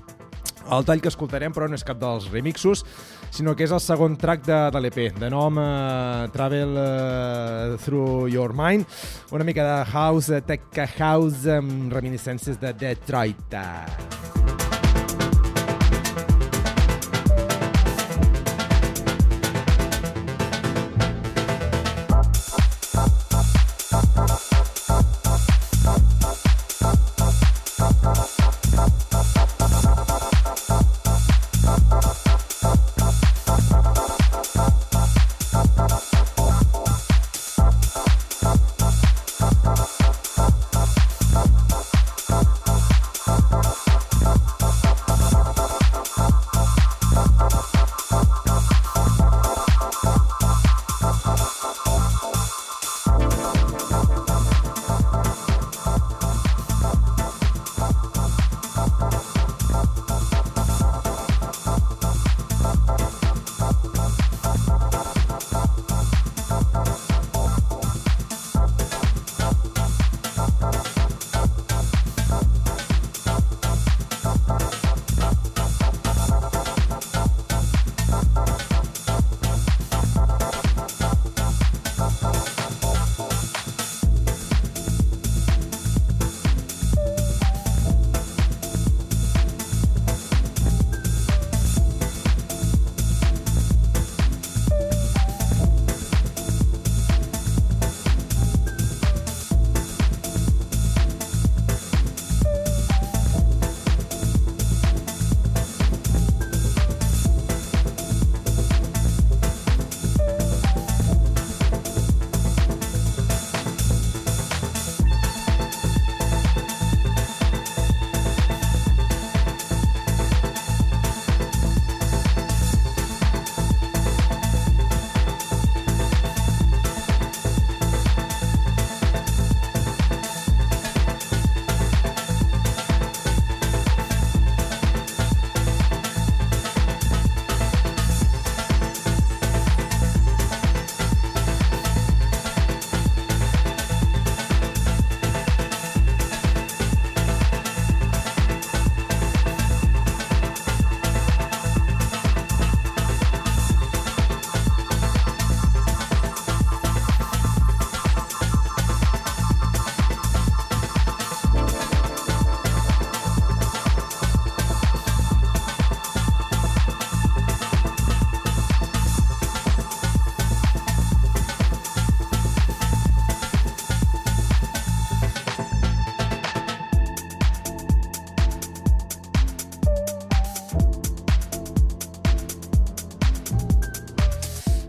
[0.72, 2.82] El tall que escoltarem, però, no és cap dels remixos,
[3.34, 8.32] sinó que és el segon track de, de l'EP, de nom uh, Travel uh, Through
[8.32, 8.88] Your Mind,
[9.30, 13.62] una mica de house, de tech house, amb reminiscències de Detroit.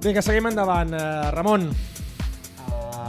[0.03, 0.91] Vinga, seguim endavant.
[0.93, 1.69] Uh, Ramon.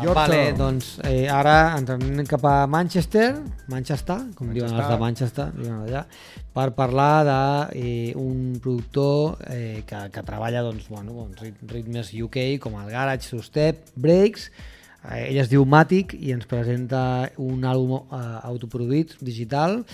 [0.03, 0.57] Your Vale, turn.
[0.59, 3.29] doncs eh, ara ens anem cap a Manchester,
[3.71, 6.03] Manchester, com diuen els de Manchester, diuen allà,
[6.53, 12.11] per parlar d'un eh, un productor eh, que, que treballa doncs, bueno, doncs, rit- ritmes
[12.13, 14.51] UK com el Garage, Two-Step, Breaks,
[15.07, 19.85] eh, ell es diu Matic i ens presenta un àlbum eh, autoproduït digital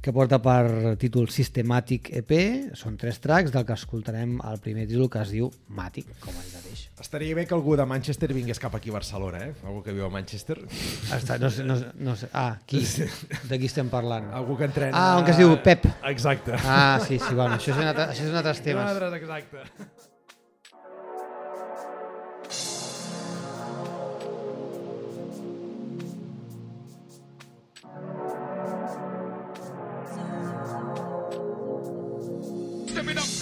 [0.00, 2.32] que porta per títol Systematic EP,
[2.78, 6.48] són tres tracks del que escoltarem el primer títol que es diu Matic, com ell
[6.54, 6.86] mateix.
[7.00, 9.52] Estaria bé que algú de Manchester vingués cap aquí a Barcelona, eh?
[9.64, 10.58] Algú que viu a Manchester.
[11.16, 12.28] Està, no, sé, no, no sé.
[12.32, 12.82] Ah, qui?
[13.48, 14.28] De qui estem parlant?
[14.36, 14.92] Algú que entrena...
[14.96, 15.88] Ah, un que es diu Pep.
[16.12, 16.56] Exacte.
[16.64, 19.02] Ah, sí, sí, bueno, això és un altre, això és un altres temes.
[19.20, 19.99] Exacte.
[33.02, 33.39] give it up.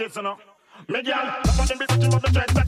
[0.00, 0.16] is.
[0.88, 1.42] Me girl,
[1.78, 2.61] be touching on the check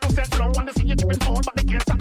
[0.00, 1.93] people said, don't want to see you doing on, but they can't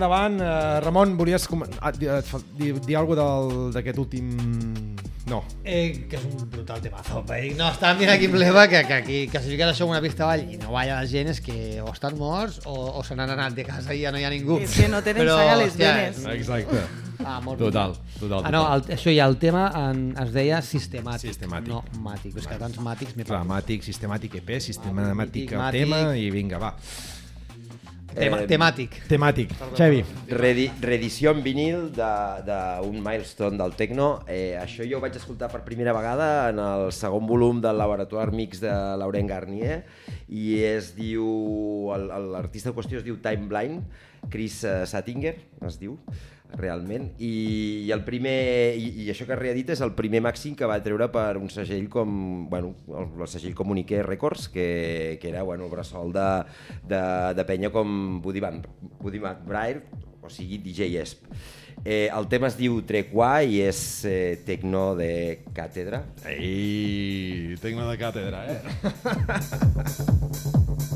[0.00, 0.40] endavant.
[0.40, 1.62] Uh, Ramon, volies com...
[1.68, 2.08] ah, dir,
[2.58, 4.32] dir, dir alguna cosa d'aquest últim...
[5.30, 5.44] No.
[5.62, 7.20] Eh, que és un brutal temazo.
[7.28, 10.24] Perquè, no, estàvem dient aquí en Bleva que, que aquí classificar això en una pista
[10.26, 13.30] avall i no balla la gent és que o estan morts o, o se n'han
[13.36, 14.56] anat de casa i ja no hi ha ningú.
[14.64, 16.24] És que no tenen sang a les venes.
[16.34, 16.82] Exacte.
[17.20, 18.16] Ah, molt Total, bé.
[18.24, 18.82] total, Ah, no, total.
[18.88, 21.68] el, això ja, el tema en, es deia sistemàtic, Sistemàtic.
[21.68, 22.34] no màtic.
[22.40, 25.84] És que tants màtics Clar, màtic, sistemàtic EP, sistemàtic el màtic.
[25.84, 26.72] tema i vinga, va.
[28.14, 28.96] Tema- temàtic.
[29.08, 29.52] Temàtic.
[29.76, 30.00] Xavi.
[30.28, 34.20] Redi reedició en vinil d'un milestone del techno.
[34.26, 38.32] Eh, això jo ho vaig escoltar per primera vegada en el segon volum del Laboratoire
[38.34, 39.84] Mix de Laurent Garnier
[40.28, 43.82] i es diu, l'artista en qüestió es diu Time Blind,
[44.30, 45.36] Chris eh, Sattinger,
[45.66, 45.96] es diu
[46.58, 50.56] realment, i, i el primer i, i això que ha reedit és el primer màxim
[50.58, 55.28] que va treure per un segell com bueno, el, el segell Comuniqué Records que, que
[55.30, 56.28] era bueno, bressol de,
[56.90, 57.02] de,
[57.36, 58.62] de penya com Buddy Van,
[59.00, 59.82] Buddy McBride
[60.20, 61.24] o sigui DJ Esp.
[61.84, 66.02] Eh, el tema es diu Trequà i és eh, tecno de càtedra.
[66.28, 68.60] Ei, tecno de càtedra, eh?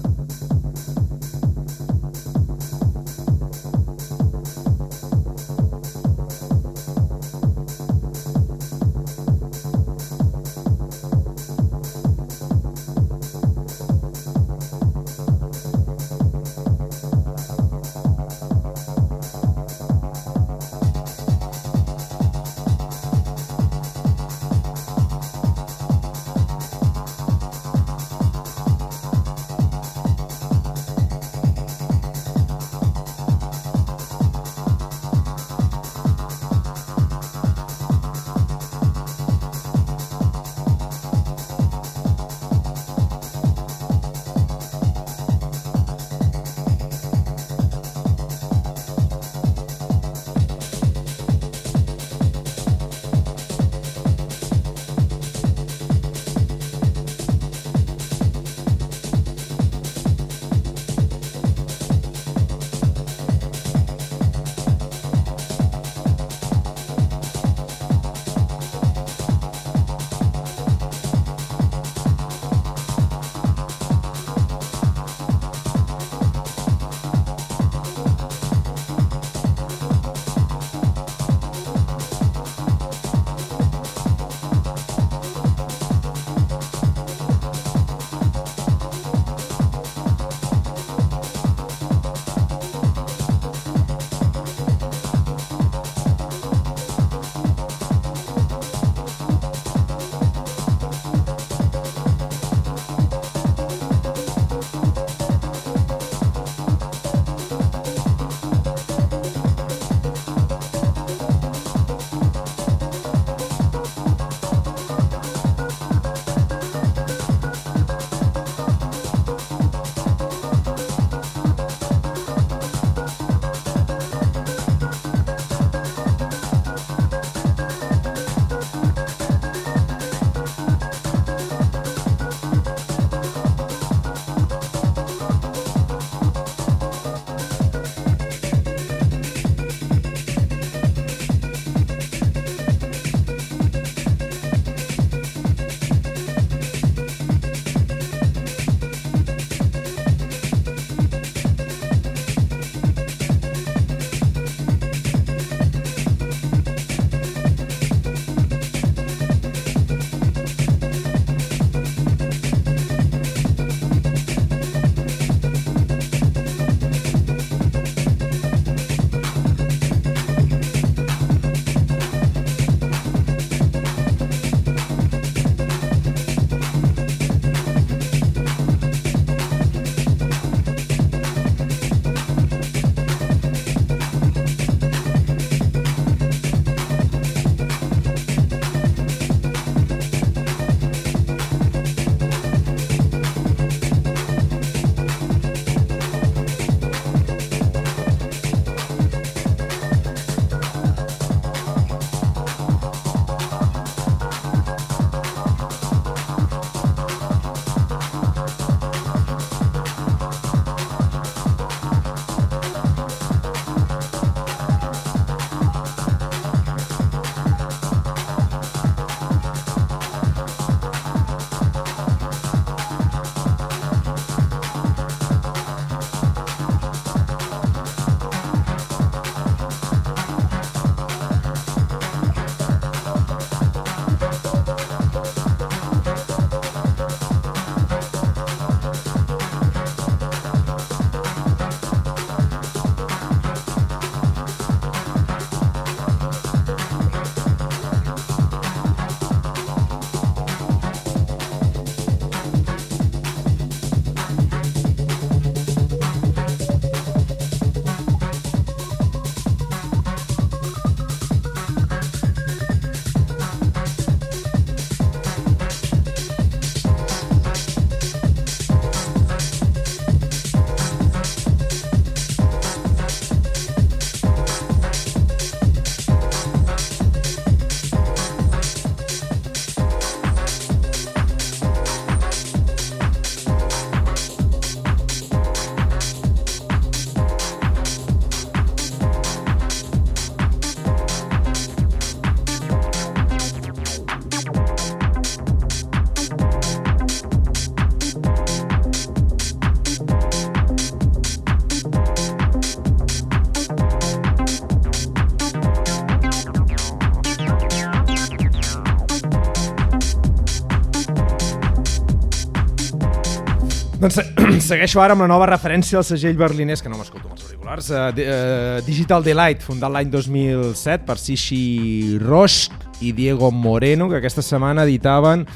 [314.63, 317.91] segueixo ara amb la nova referència al segell berlinès, que no m'escolto amb els auriculars,
[317.91, 322.71] uh, uh, Digital Delight, fundat l'any 2007 per Sishi Roche
[323.03, 325.47] i Diego Moreno, que aquesta setmana editaven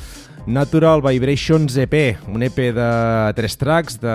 [0.48, 2.88] Natural Vibrations EP, un EP de
[3.36, 4.14] tres tracks de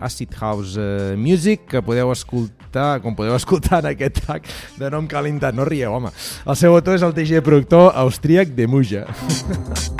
[0.00, 4.50] Acid House eh, Music que podeu escoltar, com podeu escoltar en aquest track
[4.80, 5.54] de nom calentat.
[5.54, 6.10] No rieu, home.
[6.44, 9.06] El seu autor és el TG productor austríac de Muja.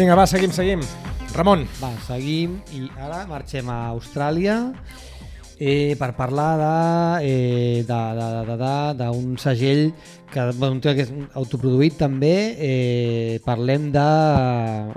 [0.00, 0.80] Vinga, va, seguim, seguim.
[1.36, 1.66] Ramon.
[1.76, 4.54] Va, seguim i ara marxem a Austràlia
[5.60, 7.82] eh, per parlar de, eh,
[8.96, 9.90] d'un segell
[10.32, 12.32] que, bueno, que és autoproduït també.
[12.56, 14.06] Eh, parlem de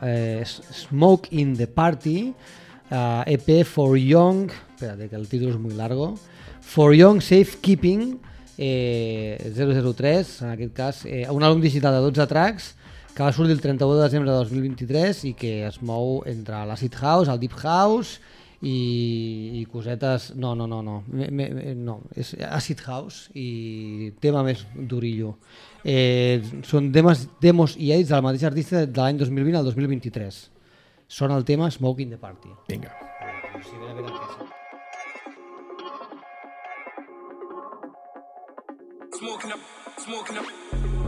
[0.08, 2.32] eh, Smoke in the Party,
[2.88, 6.14] eh, EP for Young, espérate que el títol és muy largo,
[6.62, 8.22] For Young Safekeeping
[8.56, 12.72] eh, 003, en aquest cas, eh, un àlbum digital de 12 tracks
[13.16, 16.95] que va sortir el 31 de desembre de 2023 i que es mou entre l'acid
[16.97, 18.20] house, el deep house
[18.64, 20.32] i, i cosetes...
[20.39, 25.36] No, no, no, no, me, me, me- no, és acid house i tema més durillo.
[25.84, 30.41] Eh, són demos, demos i edits del mateix artista de l'any 2020 al 2023.
[31.14, 32.49] Sona el tema Smoke in the Party.
[32.72, 32.95] Vinga.
[33.22, 34.14] Ben, ben,
[39.14, 39.59] Smoking up,
[39.99, 41.03] smoking up.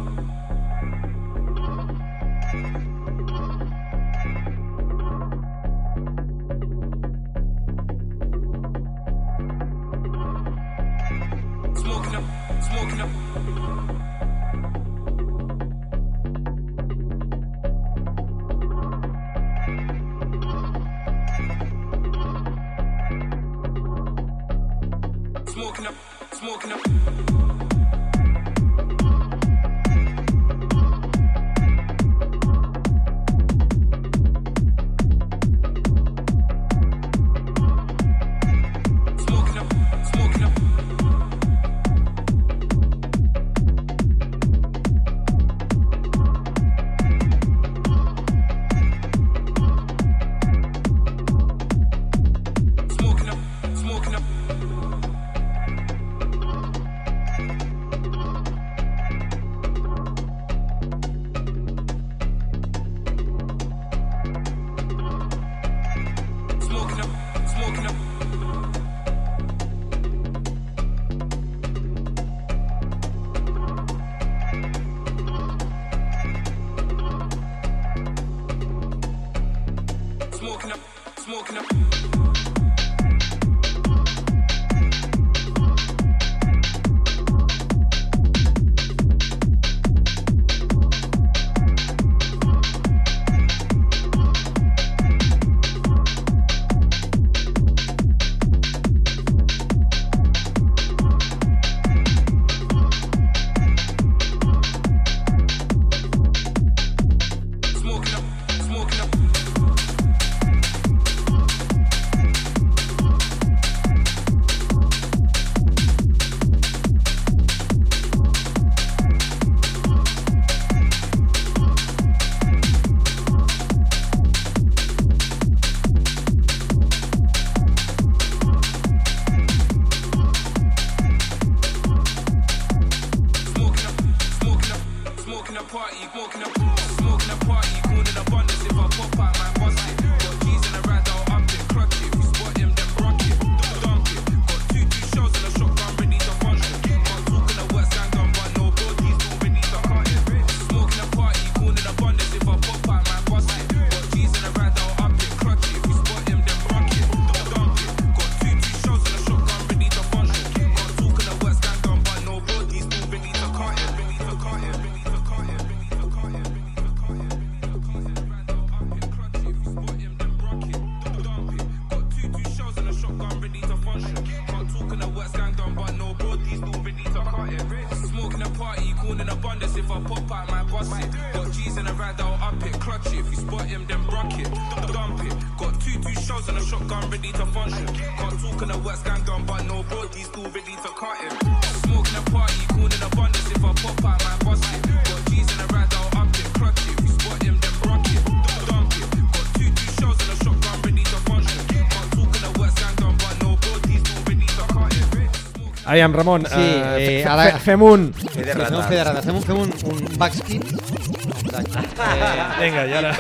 [205.96, 208.10] Aviam, Ramon, Sí, eh, eh, fe- ara- fe- fem un...
[208.14, 210.62] Fem un fe de rata, fem un, fem un, un backskin.
[210.66, 211.84] Exacte.
[212.60, 213.12] Vinga, i ara?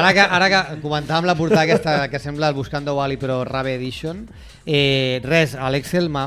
[0.00, 3.76] Ara que, ara que comentàvem la portada aquesta que sembla el Buscando Wally però Rave
[3.78, 4.24] Edition,
[4.66, 6.26] eh, res, a l'Excel m'ha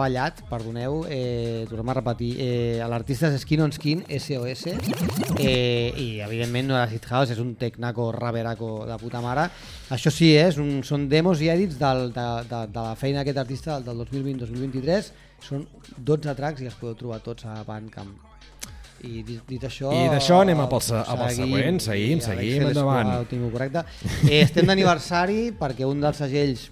[0.00, 4.64] ballat, perdoneu, eh, tornem a repetir, eh, l'artista és Skin on Skin, SOS,
[5.38, 9.50] eh, i evidentment no era House, és un tecnaco raveraco de puta mare.
[9.94, 13.22] Això sí, eh, és un, són demos i edits del, de, de, de la feina
[13.22, 15.12] d'aquest artista del, del 2020-2023,
[15.48, 15.62] són
[15.96, 18.10] 12 tracks i els podeu trobar tots a Bandcamp.
[19.06, 19.92] I dit, dit això...
[19.94, 23.12] I d'això anem a pel se- a pel següent, seguim, seguim, endavant.
[23.20, 23.84] Ho tinc correcte.
[24.26, 26.66] Eh, estem d'aniversari perquè un dels segells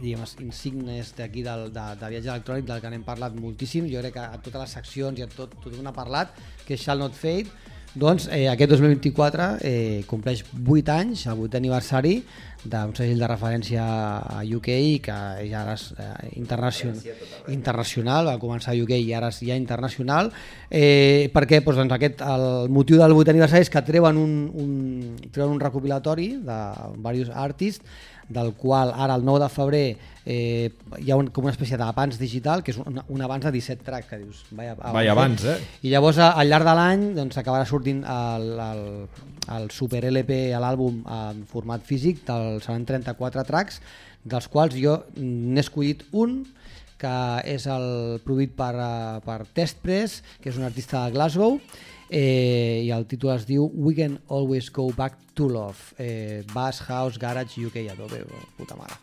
[0.00, 4.14] diguem, insignes d'aquí del, de, de viatge electrònic del que n'hem parlat moltíssim, jo crec
[4.16, 6.32] que a totes les seccions i a tot, tot n'ha parlat,
[6.66, 7.52] que és Shall Not Fade,
[7.94, 12.20] doncs eh, aquest 2024 eh, compleix 8 anys, el 8 aniversari
[12.62, 13.82] d'un segell de referència
[14.20, 14.68] a UK
[15.02, 15.16] que
[15.48, 17.00] ja ara és eh, internacional,
[17.48, 20.30] internacional, va començar a UK i ara és ja internacional.
[20.68, 21.62] Eh, per què?
[21.64, 24.70] Doncs, doncs aquest, el motiu del 8 aniversari és que treuen un, un,
[25.32, 26.60] treuen un recopilatori de
[27.00, 29.86] diversos artists del qual ara el 9 de febrer
[30.24, 30.70] eh,
[31.02, 33.82] hi ha un, com una espècie d'abans digital que és un, un abans de 17
[33.86, 35.56] tracks que dius, vaya, Vaya abans, eh?
[35.82, 38.84] i llavors a- al llarg de l'any doncs, acabarà sortint el, el,
[39.56, 43.80] el Super LP a l'àlbum en format físic, del, seran 34 tracks,
[44.22, 46.42] dels quals jo n'he escollit un
[47.00, 47.12] que
[47.48, 51.56] és el produït per, eh, per Test Press, que és un artista de Glasgow,
[52.10, 56.82] eh, i el títol es diu We Can Always Go Back to Love, eh, Bass
[56.88, 58.24] House Garage UK Adobe,
[58.58, 58.98] puta mare.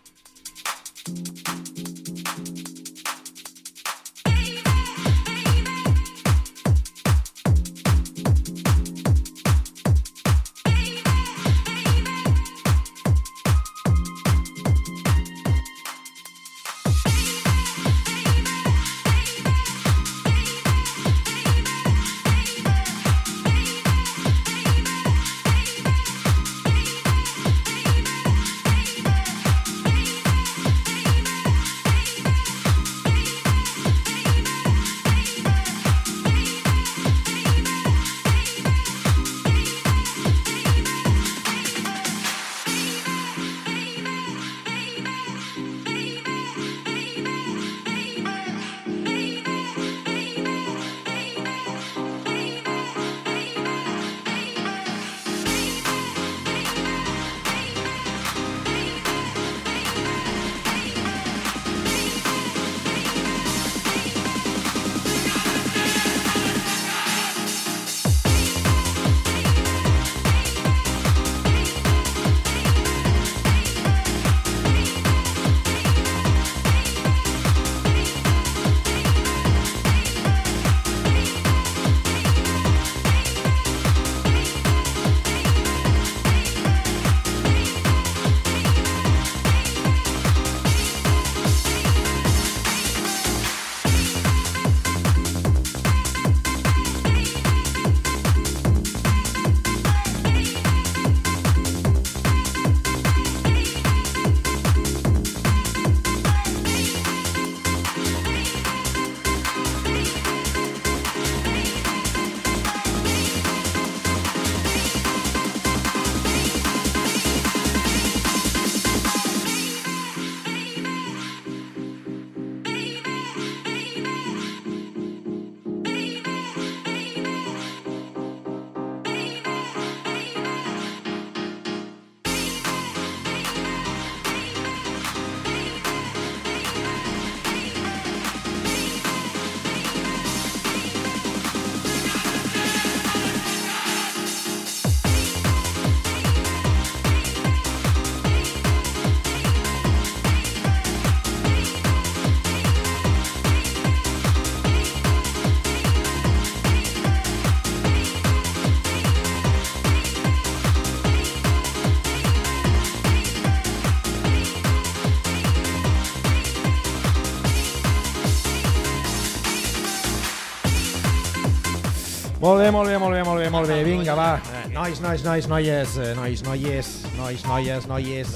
[172.68, 173.84] Bé, molt bé, molt bé, molt bé, molt bé.
[173.84, 174.30] Vinga, va.
[174.66, 178.34] Eh, Nois, nois, nois, noies, eh, nois, noies, nois, noies, noies,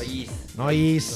[0.58, 1.10] nois.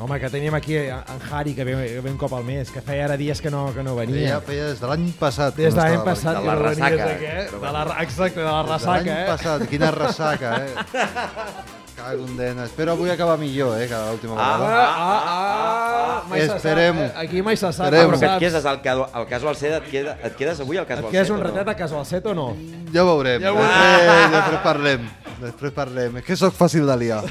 [0.00, 2.80] Home, que tenim aquí en Harry, que ve, que ve un cop al mes, que
[2.80, 4.38] feia ara dies que no, que no venia.
[4.40, 5.54] Feia, feia des de l'any passat.
[5.54, 7.44] que Des no de l'any passat no venia des d'aquí, eh?
[7.52, 9.26] De la, exacte, de la Des de ressaca, L'any eh?
[9.28, 11.76] passat, quina ressaca, eh?
[12.00, 12.64] Cago en dena.
[12.64, 14.86] Espero avui acabar millor, eh, que l'última Ah, vegada.
[14.88, 17.02] ah, ah, mai se sap, Esperem-ho.
[17.02, 17.12] eh?
[17.16, 17.86] Aquí mai se sap.
[17.86, 18.10] Esperem-ho.
[18.10, 18.80] però Però que et quedes al,
[19.12, 21.52] al casual set, et, queda, et quedes avui al Et casual quedes set un o
[21.64, 21.70] no?
[21.70, 22.46] a casual set o no?
[22.92, 23.42] Ja ho veurem.
[23.42, 25.08] Ja ho després, després parlem.
[25.40, 26.16] Després parlem.
[26.18, 27.22] És que sóc fàcil de liar.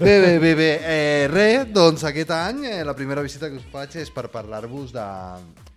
[0.00, 0.70] Bé, bé, bé, bé.
[0.82, 4.92] Eh, res, doncs aquest any eh, la primera visita que us faig és per parlar-vos
[4.94, 5.04] de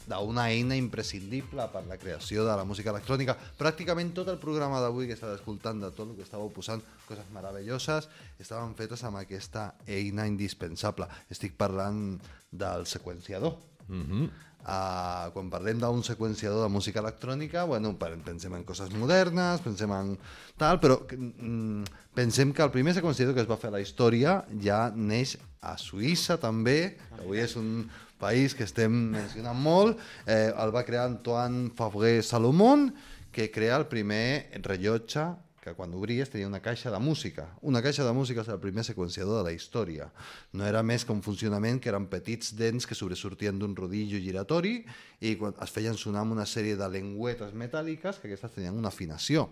[0.08, 3.36] d'una eina imprescindible per la creació de la música electrònica.
[3.60, 7.30] Pràcticament tot el programa d'avui que estava escoltant de tot el que estàveu posant, coses
[7.34, 8.10] meravelloses,
[8.40, 11.08] estaven fetes amb aquesta eina indispensable.
[11.30, 12.20] Estic parlant
[12.52, 13.56] del seqüenciador.
[13.88, 14.30] Mm -hmm.
[14.64, 19.92] Uh, quan parlem d'un seqüenciador de música electrònica, bueno, pe- pensem en coses modernes, pensem
[19.92, 20.18] en
[20.56, 21.84] tal, però mm,
[22.16, 25.76] pensem que el primer seqüenciador que es va fer a la història ja neix a
[25.78, 27.90] Suïssa també, que avui és un
[28.24, 32.94] país que estem mencionant molt, eh, el va crear Antoine Fabre Salomon,
[33.34, 35.34] que crea el primer rellotge
[35.64, 37.48] que quan obries tenia una caixa de música.
[37.64, 40.10] Una caixa de música és el primer seqüenciador de la història.
[40.52, 44.82] No era més que un funcionament que eren petits dents que sobresortien d'un rodillo giratori
[45.24, 48.92] i quan es feien sonar amb una sèrie de lengüetes metàl·liques que aquestes tenien una
[48.92, 49.48] afinació.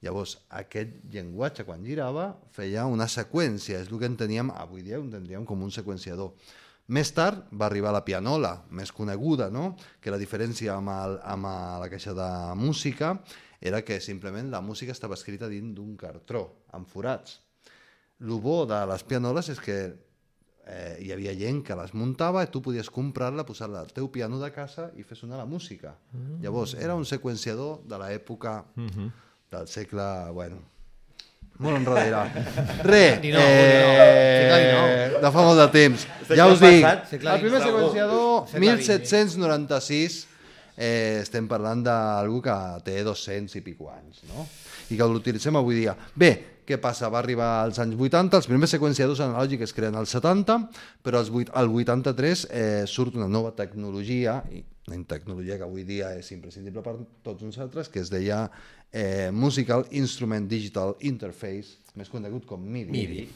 [0.00, 3.82] Llavors, aquest llenguatge, quan girava, feia una seqüència.
[3.82, 6.32] És el que enteníem, avui dia ho entendríem com un seqüenciador.
[6.88, 9.74] Més tard va arribar la pianola, més coneguda, no?
[10.00, 11.44] que la diferència amb, el, amb
[11.82, 13.18] la caixa de música
[13.60, 17.40] era que simplement la música estava escrita dins d'un cartró, amb forats.
[18.20, 22.50] El bo de les pianoles és que eh, hi havia gent que les muntava i
[22.50, 25.92] tu podies comprar-la, posar-la al teu piano de casa i fer sonar la música.
[26.14, 26.40] Mm.
[26.46, 29.12] Llavors, era un seqüenciador de l'època Mhm.
[29.50, 30.08] del segle...
[30.32, 30.62] Bueno,
[31.58, 32.22] molt enrere.
[32.90, 36.06] Re, eh, de fa molt de temps.
[36.28, 38.88] Ja us dic, el primer seqüenciador, Segle XX.
[39.16, 40.18] 1796,
[40.76, 42.54] eh, estem parlant d'algú que
[42.86, 44.46] té 200 i pico anys, no?
[44.90, 45.96] I que l'utilitzem avui dia.
[46.14, 46.30] Bé,
[46.68, 47.08] què passa?
[47.12, 50.58] Va arribar als anys 80, els primers seqüenciadors analògics es creen als 70,
[51.04, 55.84] però als vuit- al 83 eh, surt una nova tecnologia, i una tecnologia que avui
[55.84, 56.96] dia és imprescindible per
[57.26, 58.46] tots nosaltres, que es deia
[58.92, 62.92] eh, Musical Instrument Digital Interface, més conegut com MIDI.
[62.94, 63.26] MIDI.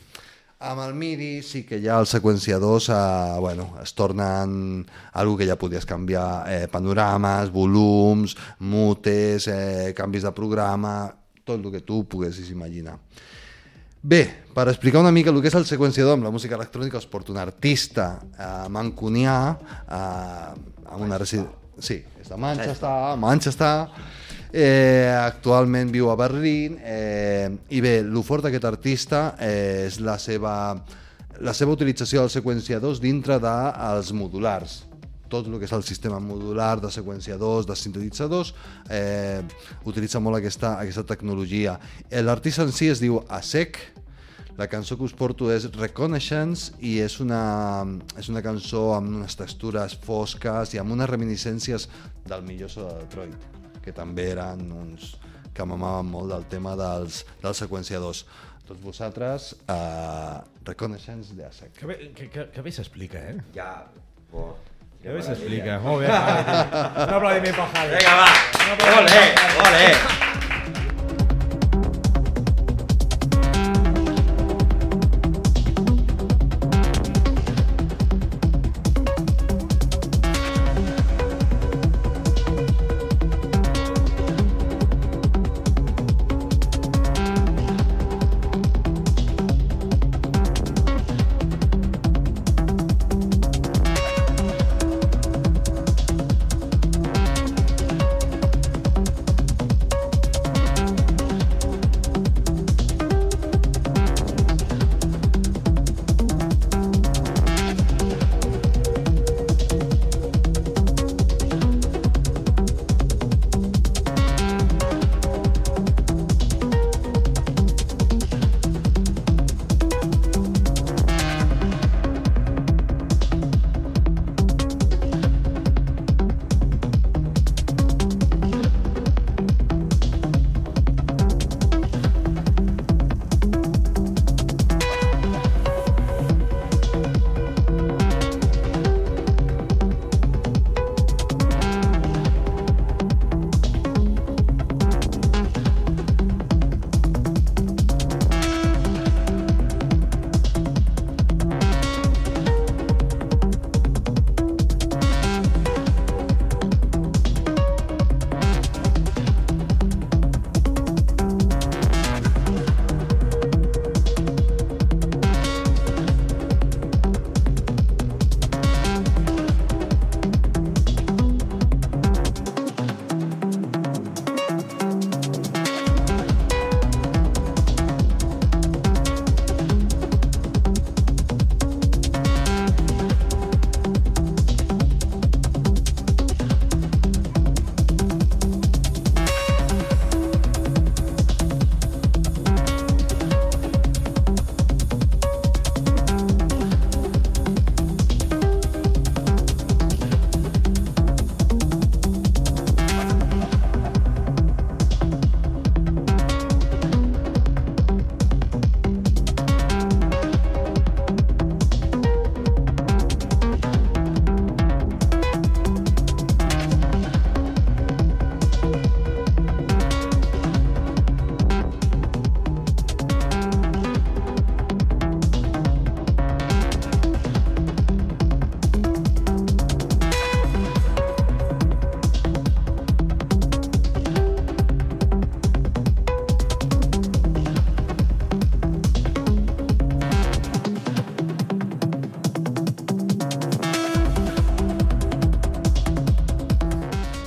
[0.63, 4.85] Amb el MIDI sí que ja els seqüenciadors eh, bueno, es tornen
[5.19, 11.11] algo que ja podies canviar eh, panorames, volums, mutes, eh, canvis de programa,
[11.43, 13.01] tot el que tu poguessis imaginar.
[14.03, 17.07] Bé, per explicar una mica el que és el seqüenciador amb la música electrònica us
[17.07, 20.49] porto un artista eh, mancunià eh,
[20.91, 21.61] amb una residència...
[21.79, 22.91] Sí, és de Manchester,
[23.23, 23.71] Manchester,
[24.51, 30.19] eh, actualment viu a Berlín eh, i bé, el fort d'aquest artista eh, és la
[30.19, 30.75] seva,
[31.39, 34.81] la seva utilització dels seqüenciadors dintre dels modulars
[35.33, 38.53] tot el que és el sistema modular de seqüenciadors, de sintetitzadors,
[38.93, 39.41] eh,
[39.89, 41.79] utilitza molt aquesta, aquesta tecnologia.
[42.11, 43.81] Eh, L'artista en si es diu ASEC,
[44.59, 47.41] la cançó que us porto és Reconnaissance i és una,
[48.21, 51.89] és una cançó amb unes textures fosques i amb unes reminiscències
[52.29, 53.47] del millor so de Detroit,
[53.83, 55.15] que també eren uns
[55.57, 58.27] que mamaven molt del tema dels, dels seqüenciadors.
[58.69, 61.73] Tots vosaltres, uh, Reconnaissance de ASEC.
[61.81, 63.41] Que bé, que, que, que bé s'explica, eh?
[63.57, 63.73] Ja,
[64.33, 64.53] oh.
[65.03, 65.79] Que bé s'explica.
[65.83, 66.43] Molt bé, Javi.
[67.03, 67.97] Un aplaudiment pel Javi.
[67.97, 68.29] Vinga, va.
[68.63, 69.23] Un aplaudiment Ole,
[69.67, 70.52] ole.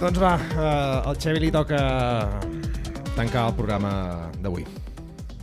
[0.06, 1.78] Doncs va, eh, al Xevi li toca
[3.16, 4.62] tancar el programa d'avui.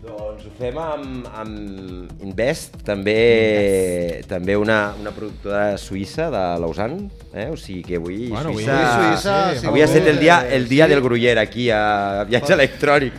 [0.02, 7.48] Doncs ho fem amb, amb Invest, també, també una, una productora suïssa de Lausanne, eh?
[7.50, 10.38] o sigui que avui Bueno, avui- Suïssa, Avui Suïssa, sí, avui ha estat el dia,
[10.58, 10.90] el dia Sí.
[10.94, 13.12] del gruller aquí a Viatge Electrònic.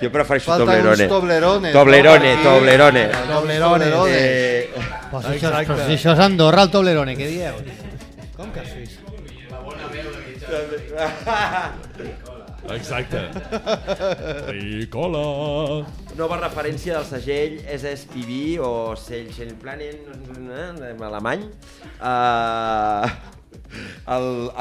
[0.00, 1.02] Jo prefereixo Falten Toblerone.
[1.04, 2.42] uns Toblerones, Toblerone, no?
[2.50, 3.08] Toblerone.
[3.28, 3.90] Toblerone.
[4.16, 4.70] Eh,
[5.10, 7.54] Però si, això, si això és Andorra, el Toblerone, què dieu?
[12.74, 13.20] Exacte.
[14.50, 15.22] Ricola.
[16.18, 19.98] Nova referència del segell SSPB o Sell Planen
[20.50, 21.46] en alemany.
[22.00, 23.06] Uh,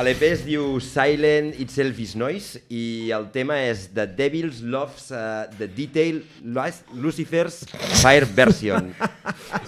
[0.05, 5.45] L'EP es diu Silent Itself is Noise i el tema és The Devil's Loves uh,
[5.59, 7.61] the Detail Lu- Lucifer's
[8.01, 8.91] Fire Version.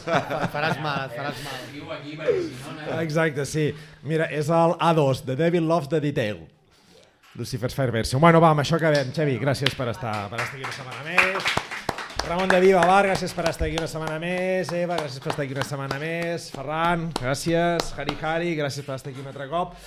[0.07, 1.57] Faràs mal, et faràs mal.
[3.03, 3.69] Exacte, sí.
[4.07, 6.45] Mira, és el A2, The Devil Loves the Detail.
[7.37, 8.19] Lucifer's Fire Version.
[8.19, 9.11] Bueno, va, amb això acabem.
[9.13, 11.51] Xevi, gràcies per estar, per estar aquí una setmana més.
[12.27, 14.71] Ramon de Viva Bar, gràcies per estar aquí una setmana més.
[14.73, 16.49] Eva, gràcies per estar aquí una setmana més.
[16.55, 17.91] Ferran, gràcies.
[17.93, 19.77] Hari Hari, gràcies per estar aquí un altre cop.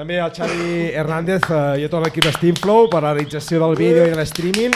[0.00, 4.14] També al Xavi Hernández eh, i tot l'equip Steamflow per la realització del vídeo i
[4.14, 4.74] de l'streaming.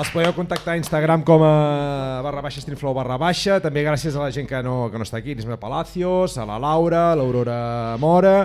[0.00, 1.54] Els podeu contactar a Instagram com a
[2.24, 3.60] barra baixa Streamflow barra baixa.
[3.60, 6.56] També gràcies a la gent que no, que no està aquí, l'Isma Palacios, a la
[6.62, 8.36] Laura, l'Aurora Mora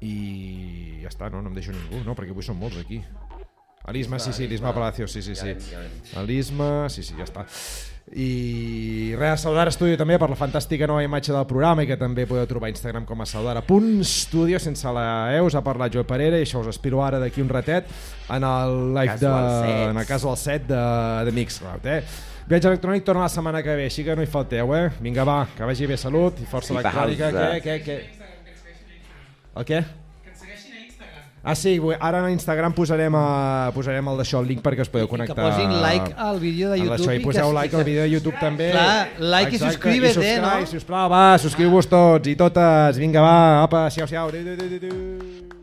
[0.00, 3.02] i ja està, no, no em deixo ningú, no, perquè avui són molts aquí.
[3.80, 5.54] A l'Isma, sí, sí, l'Isma Palacios, sí, sí, sí.
[6.16, 7.46] A l'Isma, sí, sí, ja està.
[8.10, 12.26] I res, Saudar Studio també per la fantàstica nova imatge del programa i que també
[12.26, 15.04] podeu trobar a Instagram com a saudara.studio sense la
[15.36, 17.86] E, us ha parlat Joe Parera i això us espero ara d'aquí un ratet
[18.28, 19.34] en el live de,
[19.90, 20.84] en el casual set de,
[21.28, 22.00] de Mixcloud, eh?
[22.50, 24.88] Viatge electrònic torna la setmana que ve, així que no hi falteu, eh?
[25.00, 27.30] Vinga, va, que vagi bé salut i força I electrònica.
[29.54, 29.64] Pausa.
[29.66, 29.76] Què?
[29.78, 29.86] El què?
[31.42, 35.06] Ah, sí, ara a Instagram posarem, a, posarem el d'això, el link perquè us podeu
[35.06, 35.40] que connectar.
[35.40, 37.76] posin like al vídeo de a YouTube Això, i i que- poseu i like que-
[37.78, 38.70] al vídeo de YouTube també.
[38.72, 40.66] Clar, like i Exacte, i subscribe, no?
[40.66, 42.98] sisplau, va, subscriu-vos tots i totes.
[42.98, 44.28] Vinga, va, apa, siau, siau.
[44.28, 45.59] Adéu, adéu, adéu, adéu.